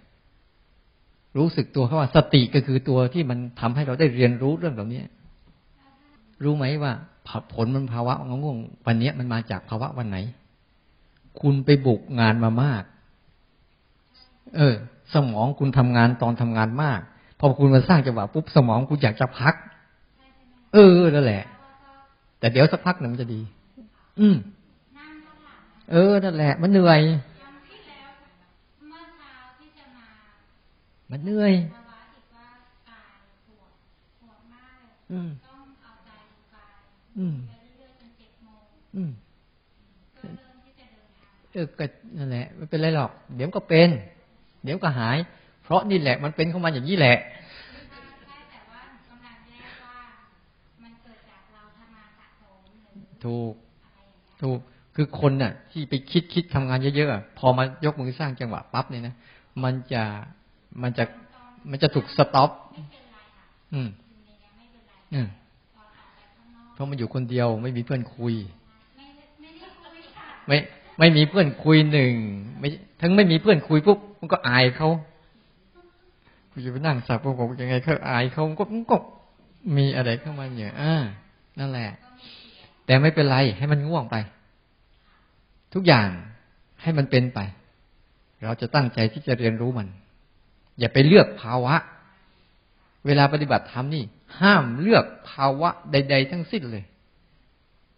[1.38, 5.02] รู้สึกตัวเขาว่าสติก็คือตัวที่มันทำให้เราได้เรียนรู้เรื่องเหล่านี้
[6.44, 6.94] รู้ไหมว่า
[7.54, 10.18] ผลมันภาวะง่วงวันนี้มันมาจากภาวะวันไหน
[11.42, 12.84] คุณไปบุกงานมามาก
[14.56, 14.76] เออ
[15.14, 17.00] สมองคุณทำงานตอนทำงานมาก
[17.40, 19.56] พอคุณมาสร้างจังหวะปุ๊บสมองคุณอยากจะพัก
[20.74, 21.44] เออนั่นแหละ
[22.40, 23.42] แต่เดี๋ยวสักพักหนึ่งมันจะดี
[24.20, 24.36] อืม
[25.92, 27.02] เออ นั่นแหละ มันเหนื่อย
[31.12, 31.54] มันเหนื่อย
[35.12, 35.30] อืม
[37.18, 37.36] อืม
[38.96, 39.12] อืม
[41.52, 41.86] เออก็
[42.18, 43.90] นั่นแหละไม่เป็นไรหรอก เดี๋ยวก็เป็น
[44.64, 45.18] เดี๋ยวก็หาย
[45.64, 47.18] เพราะนี่แหละมันเป็นของมันอย่างนี้แหละ
[53.26, 53.54] ถูก
[54.42, 54.60] ถูก
[54.96, 59.16] คือคนน่ะ ที่ไปคิดคิดทำงานเยอะๆพอมายกมือสร้างจังหวะปั๊บเนี่ยนะ
[59.64, 60.04] มันจะ
[60.82, 61.06] มันจะ
[61.70, 62.50] มันจะถูกสต็อป
[63.74, 63.90] อืม
[65.14, 65.28] อืม
[66.74, 68.34] เพราะมันอยู่คนเดียวไม่มีเพื่อนคุย
[70.48, 70.58] ไม่
[71.00, 72.14] ไม่มีเพื่อนคุยหนึ่ง
[72.60, 72.68] ไม่
[73.02, 74.90] ทั้งไม่มีเพื่อนคุยปุ๊บมันก็อายเขา
[76.52, 78.98] กูจะไปนั่งสับพวกผมยังไงเขาอายเขาก็ก็
[79.78, 80.94] มีอะไรเข้ามาเนี่ยอ่า
[81.60, 81.90] นั่นแหละ
[82.86, 84.16] แต่ไม่เป็นไรให้มันง่วงไป
[85.74, 86.08] ทุกอย่าง
[86.82, 87.40] ให้มันเป็นไป
[88.44, 89.88] เราจะตั้งใจที่จะเรียนรู้มัน
[90.80, 91.76] อย่าไปเลือกภาวะ
[93.06, 94.04] เวลาปฏิบัติธรรมนี่
[94.40, 96.84] ห้ามเลือกภาวะใด ๆ ทั้งสิ้นเลย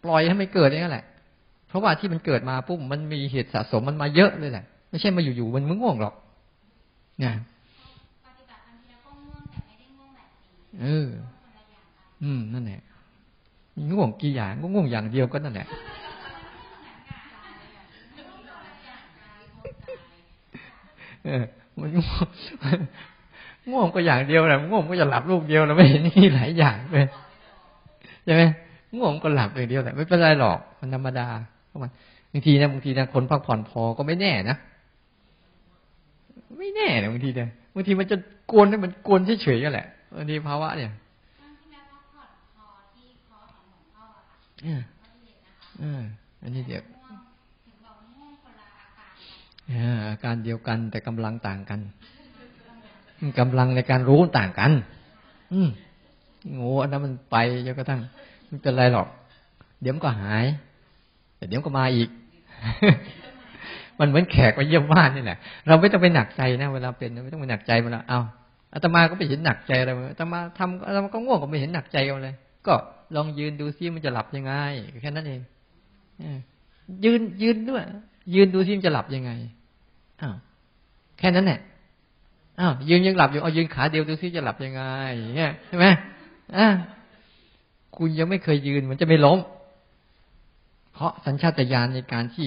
[0.04, 1.04] ปล่อยให้ไม่เกิดอย่างนั้นแหละ
[1.68, 6.14] เพราะว่าที่มันเกิดมาปุ๊บมันมีเหตุสะสมมันมาเยอะเลยแหละ ไม่ใช่มาอยู่ๆมันมึงง่วงหรอก
[7.18, 7.32] เนี่ย
[10.82, 11.06] เออ
[12.22, 12.80] อืม นั่นแหละ
[13.90, 15.72] ง่วงกี่อย่างก็ง่วงอย่างเดียวก็นั่นแหละ เอ
[21.15, 21.15] อ
[21.80, 21.88] มัน
[23.70, 27.06] ง่วงก็อย่างเดียวแหละง่วงก็จะหลับลูกเดียวแล้วไม่เห็นนี่หลายอย่างเลย
[28.24, 28.42] ใช่ไหม
[28.96, 31.28] ง่วงก็หลับอย่างเดียวแหละไม่เป็นไรหรอกมันธรรมดา
[31.70, 31.90] มัน
[32.32, 34.56] บางทีนะบางทีนะคนพักผ่อนพอก็ไม่แน่นะ
[36.58, 38.16] ไม่แน่นะบางทีเนี่ยบางทีมันจะ
[38.50, 40.92] กวนมันกวนเฉยๆกันแหละบางทีภาวะเนี่ย
[45.82, 46.02] ออ
[46.42, 46.95] อันนี้เดียว
[50.08, 51.80] อาการเดียวกันแต่กำลังต่างกัน
[53.38, 54.72] กำลังในการรู้ต่างกัน
[55.52, 55.68] อืม
[56.54, 57.36] โง่อันนั้นมันไป
[57.66, 58.00] จนกระทั่ง
[58.48, 59.08] ไม่เป็นไรหรอก
[59.80, 60.44] เดี๋ยวมันก็หาย
[61.36, 62.08] แต่เดี๋ยวก็มาอีก
[63.98, 68.20] มันเหมือนแขกมาเยี่ยมบ้านนี่แหละเราไม่ต้องไปหนักใจนะเวลาเป็นไม่ต้องไปหนักใจมันละเอา
[68.72, 72.34] อาตมาก็ไม่เห็นหนักใจอะไรอาตมาทำอาตมาก็ง่วงก็ไม่เห็นหนักใจอาเลย
[72.66, 72.74] ก็
[73.16, 74.52] ลองยืนดูซิมันจะหลับยังไง
[75.02, 75.40] แค่นั้นเอง
[77.04, 77.82] ยืนยืนด้วย
[78.34, 79.32] ยืนดูซิมันจะหลับยังไง
[80.20, 80.34] อ้าว
[81.18, 81.60] แค่นั้นแหละ
[82.60, 84.82] อ้าวยืนยังหลับอยู่เอายืนขาเดียวดูซิจะหลับยังไง
[85.36, 85.86] เนี่ยใช่ไหม
[86.56, 86.66] อ่า
[87.96, 89.38] คุณยังไม่เคยยืนมันจะไม่ล้ม
[90.92, 92.46] เพราะสัญชาตญาณในการที่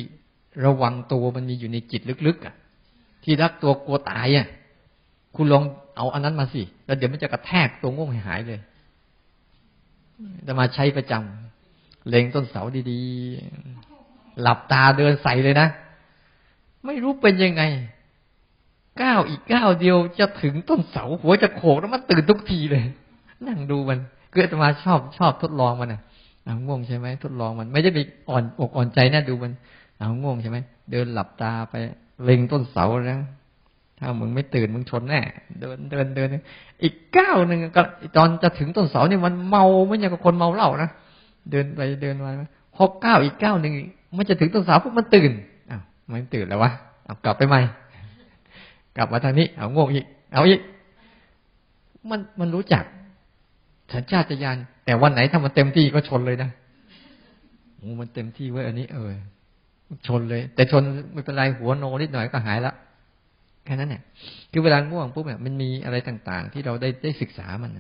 [0.66, 2.56] ระวังตัวมันมีอยู่ในจิตลึกๆอะ
[3.24, 4.48] ที่รักตัวกลัวตายอะ
[5.36, 5.64] คุณลอง
[5.98, 8.60] เอาอันนั้นมาสิ แล้วเดี๋ยวมันจะกระแทกตัวง่วงหายเลย
[10.48, 15.68] จะมาใช้ประจำเล็งต้นเสาดีๆ หลับตาเดินใส่เลยนะ
[16.86, 17.64] ไม่รู้เป็นยังไง
[19.02, 22.84] ก้าวอีกก้าวเดียวจะถึงต้นเสาหัวจะโขกแล้วมันตื่นทุกทีเลย
[23.48, 24.00] นั่งดูมัน
[24.34, 26.02] เกิดมาชอบชอบทดลองมันอะ
[26.46, 28.00] เอาง่วงใช่ไหมทดลองมัน ไม่ได้ไป
[28.30, 29.52] อ่อนอกอ่อนใจนะดูมัน
[30.00, 30.58] เอาง่วงใช่ไหม
[30.92, 31.76] เดินหลับตาไป
[32.24, 33.22] เล็งต้นเสาแล้ว
[34.00, 35.22] ถ้ามึงไม่ตื่นมึงชนแน่
[35.60, 36.30] เดินเดินเดิน
[36.84, 37.82] อีกก้าวหนึ่งก็
[38.18, 40.90] ตอนจะถึงต้นเสาเนี่ยมันเมาไม่อย่างกับคนเมาเหล้านะ
[41.52, 42.32] เดินไปเดินมา
[42.76, 43.74] พอก้าวอีกก้าวหนึ่ง
[44.18, 45.32] มันจะถึงต้นเสาปุ๊บมันตื่น
[46.12, 46.72] มันตื่นแล้ววะ
[47.06, 47.62] เอากลับไปใหม่
[48.98, 50.60] กลับมาทางนี้ เอาง่วงอีก เอาอีก
[52.10, 52.84] มันมันรู้จัก
[53.94, 56.50] สัญชาตญาณแต่วันไหนถ้ามันเต็มที่ก็ชนเลยนะ
[57.78, 59.12] โอ้มันเต็มที่เว้ยอันนี้ เออ
[60.08, 60.84] ชนเลย แต่ชน
[61.14, 62.74] ไม่เป็นไรหัวโนนิดหน่อยก็หายละ
[63.66, 64.04] แค่นั้นเนี่ย
[64.52, 67.72] คือเวลาง่วงปุ๊บเนี่ยมันมีอะไรต่าง ๆ ที่เราได้ได้ศึกษามัน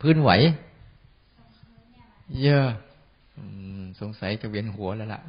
[0.00, 0.30] พื้นไหว
[2.42, 2.66] เยอะ
[4.00, 5.20] สงสัยจะเวียนหัวแล้วล่ะ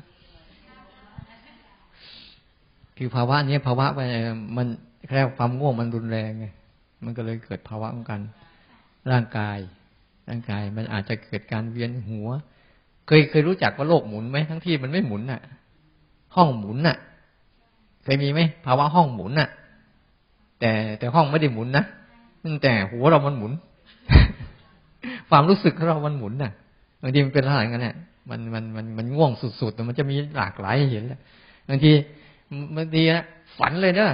[2.97, 3.86] คือภาวะนี้ภาวะ
[4.57, 4.68] มัน
[5.07, 6.45] แค่ความง่วงมันรุนแรงไง
[7.03, 8.22] มันก็เลยเกิดภาวะของกัน
[9.11, 9.57] ร่างกาย
[10.30, 12.28] ร่างกาย มันอาจจะเกิดการเวียนหัว
[13.07, 15.41] เคยเคยรู้จักว่าโลกหมุนไหมทั้งที่มันไม่หมุนน่ะ
[16.36, 16.97] ห้องหมุนน่ะ
[18.03, 19.49] เคยมีไหมภาวะห้องหมุนน่ะ
[20.59, 21.84] แต่แต่ห้องไม่ได้หมุนนะ
[22.63, 23.51] แต่หัวเรามันหมุน
[25.30, 26.51] ความรู้สึกของเรามันหมุนน่ะ
[27.01, 27.95] บางทีมันเป็นอะไรกันเนี่ย
[28.30, 31.19] มันมันมันมันง่วงสุดๆแต่มันจะมีหลากหลายเห็นแล้ว
[31.69, 31.91] บางที
[32.75, 33.23] บางทีนะ
[33.57, 34.09] ฝันเลยเนอะ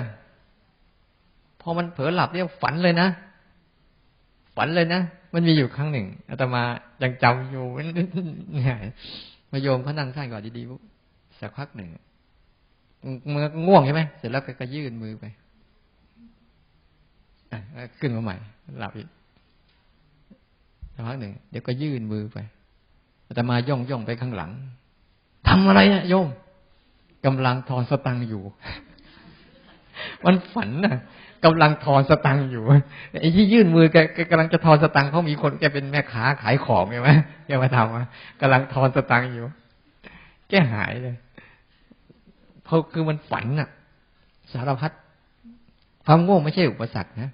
[1.62, 3.08] พอมันเผลอหลับเนี่ยฝันเลยนะ
[4.56, 5.02] ฝันเลยนะ
[5.34, 6.64] มันมีอยู่ครั้งหนึ่งอาตมา
[7.02, 7.66] ยังจำอยู่
[8.56, 8.78] เนี่ย
[9.52, 10.82] มาโยมเขานั่งท่านก่อนดีๆปุ๊บ
[11.40, 11.90] สักพักหนึ่ง
[13.34, 15.26] มือง่วงใช่ไหมเสร็จแล้วก็ยื่นมือไป
[18.00, 18.36] ขึ้นมาใหม่
[18.80, 19.08] หลับอีก
[20.94, 22.38] สักพักหนึ่งเดี๋ยวก็ยื่นมือไป
[23.28, 24.52] อาตมาย่องย่องไปข้างหลัง
[25.48, 26.28] ทำอะไรนะโยม
[27.26, 28.44] กำลังทอนสตังค์อยู่
[30.26, 30.98] มันฝันนะ
[31.46, 32.64] กำลังทอนสตังค์อยู่
[33.20, 33.98] ไอ้ที่ยื่นมือแก
[34.32, 37.10] กำลังจะทอนสตังค์เพราะมีคนแกเป็นแม่ค้าขายของใช่ไหม
[37.48, 38.06] แกมาทำอะ
[38.42, 39.46] กำลังทอนสตังค์อยู่
[40.50, 41.16] แกหายเลย
[42.64, 43.70] เพราะคือมันฝันอะ
[44.54, 44.92] สารพัด
[46.06, 47.30] ความง่วงไม่ใช่อุปสรรคนะ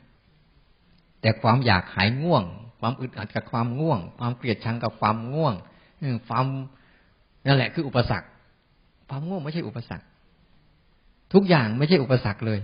[1.22, 2.43] แต่ความอยากหายง่วง
[2.80, 5.54] ความอึดอัดกับความง่วง ความเกลียดชังกับความง่วง
[6.28, 6.46] ความ
[7.46, 8.28] นั่นแหละคืออุปสรรค
[9.10, 10.06] ความง่วงไม่ใช่อุปสรรค
[11.34, 12.60] ทุกอย่างไม่ใช่อุปสรรคเลย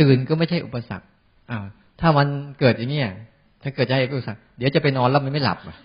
[0.00, 1.06] ตื่นก็ไม่ใช่อุปสรรค
[1.50, 1.64] อ้าว
[2.00, 2.26] ถ้ามัน
[2.58, 3.10] เกิดอย่างเงี้ย
[3.62, 5.76] ถ้าเกิดใจอุปสรรคเดี๋ยวจะไปนอนแล้วมันไม่หลับอะ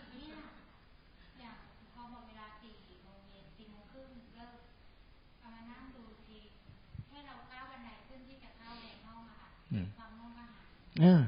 [11.01, 11.21] เออ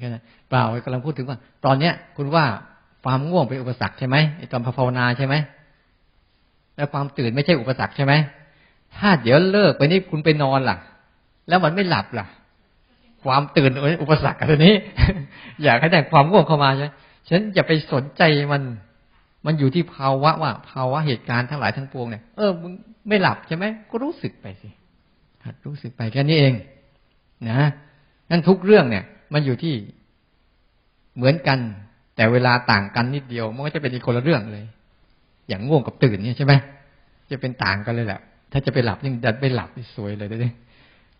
[0.00, 2.44] แค่นั้นเปล่ากำลังพูดถึงว่า ตอนเนี้ย คุณว่า
[3.04, 4.16] ความง่วงเป็นอุปสรรคใช่ไหม
[4.52, 5.34] ตอนภาวนาใช่ไหม
[6.76, 8.12] แล้วความตื่นไม่ใช่อุปสรรคใช่ไหม
[8.96, 10.76] ถ้าเดี๋ยวเลิกไปนี่คุณไปนอนล่ะ
[11.48, 12.26] แล้วมันไม่หลับล่ะ
[13.24, 13.70] ความตื่น
[14.02, 14.74] อุปสรรคอันนี้
[15.64, 16.88] อยากให้ได้ความง่วงเข้ามาใช่
[17.28, 18.22] ฉันอย่าไปสนใจ
[18.52, 18.62] มัน
[19.46, 22.72] มันอยู่ที่ภาวะว่า ภาวะเหตุการณ์ทั้งหลายทั้งปวงเนี่ยเออมึง
[23.08, 24.68] ไม่หลับใช่ไหมก็รู้สึกไปสิ
[25.44, 26.54] หัดรู้สึกไปแค่นี้เอง
[27.50, 27.60] นะ
[28.30, 29.74] นั่นทุกเรื่องเนี่ย มันอยู่ที่
[31.16, 31.58] เหมือนกัน
[32.16, 34.64] แต่เวลาต่างกันนิดเดียวมันก็จะเป็นอีกคนละเรื่องเลย
[35.48, 36.54] อย่างง่วงกับตื่นเนี่ยใช่ไหม
[37.30, 38.20] จะเป็นต่างกันเลยแหละ
[38.52, 40.40] ถ้าจะไปหลับยิ่งดันไปหลับนี่สวยเลยเดี๋ยว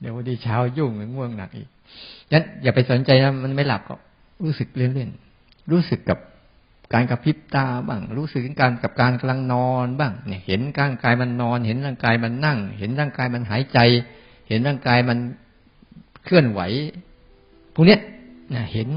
[0.01, 1.69] เดี๋ยววันดีเช้ายุ่งง่วงหนักอีก
[2.33, 3.95] ยันอย่าไปสนใจนะมันไม่หลับก็
[4.43, 6.19] รู้สึกเล่นๆรู้สึกกับ
[6.93, 13.79] การกระพริบตาบ้าง รู้สึกการกับการกำลังนอนบ้างเนี่ยเห็นร่างกายมันนอน เห็นร่างกายมันนั่ง เห็นร่างกายมันหายใจ
[14.49, 15.19] เห็นร่างกายมัน
[16.25, 16.61] เคลื่อนไหว
[17.75, 18.01] พวกเนี้ย
[18.55, 18.89] นะเห็น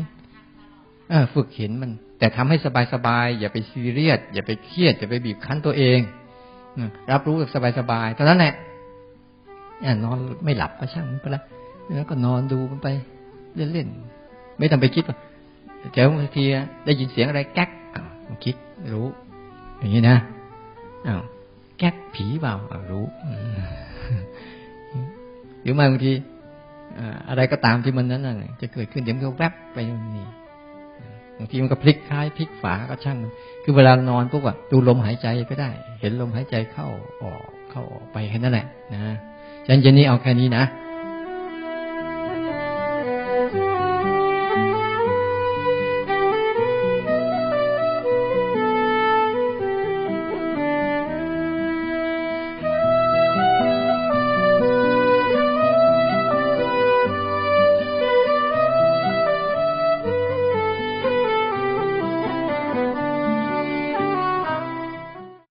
[1.09, 2.57] เออฝึกเห็นมัน แต่ทำให้
[2.93, 5.99] สบายๆอย่าไปซีเรียสอย่าไปเครียดอย่าไปบีบคั้นตัวเอง
[7.11, 7.49] รับรู้แบบ
[7.79, 8.53] สบายๆเท่านั้นแหละ
[10.03, 11.41] นอนไม่หลับก็ช่างมันไปละ
[11.95, 12.87] แล้วก็นอนดูมันไป
[13.73, 15.17] เล่นๆไม่ต้องไปคิดว่า
[15.93, 16.43] เจอบางที
[16.85, 17.69] ได้ยินเสียงอะไรแก๊ก
[18.45, 18.55] คิด
[18.93, 19.07] รู้
[19.79, 20.17] อย่างนี้นะ
[21.07, 21.21] อ้าว
[21.77, 22.53] แก๊กผีเปล่า
[22.91, 23.05] รู้
[25.61, 26.13] หรือมาบางที
[27.29, 29.77] อะไรก็ตามที่มันนั้นน่ะจะเกิดขึ้นเดี๋ยวมันก็แวบไป
[30.17, 30.27] นี่
[31.37, 33.31] บางทีมันก็พลิกคล้ายพลิกฝาก็ช่างมัน
[33.63, 35.69] คือเวลานอนปุ๊บอะดูลมหายใจก็ได้
[36.01, 36.87] เห็นลมหายใจเข้า
[37.23, 39.01] ออกเข้าออกไปแค่นั้นแหละนะ
[39.67, 40.63] ฉันเจนนี้เอาแค่นี้นะ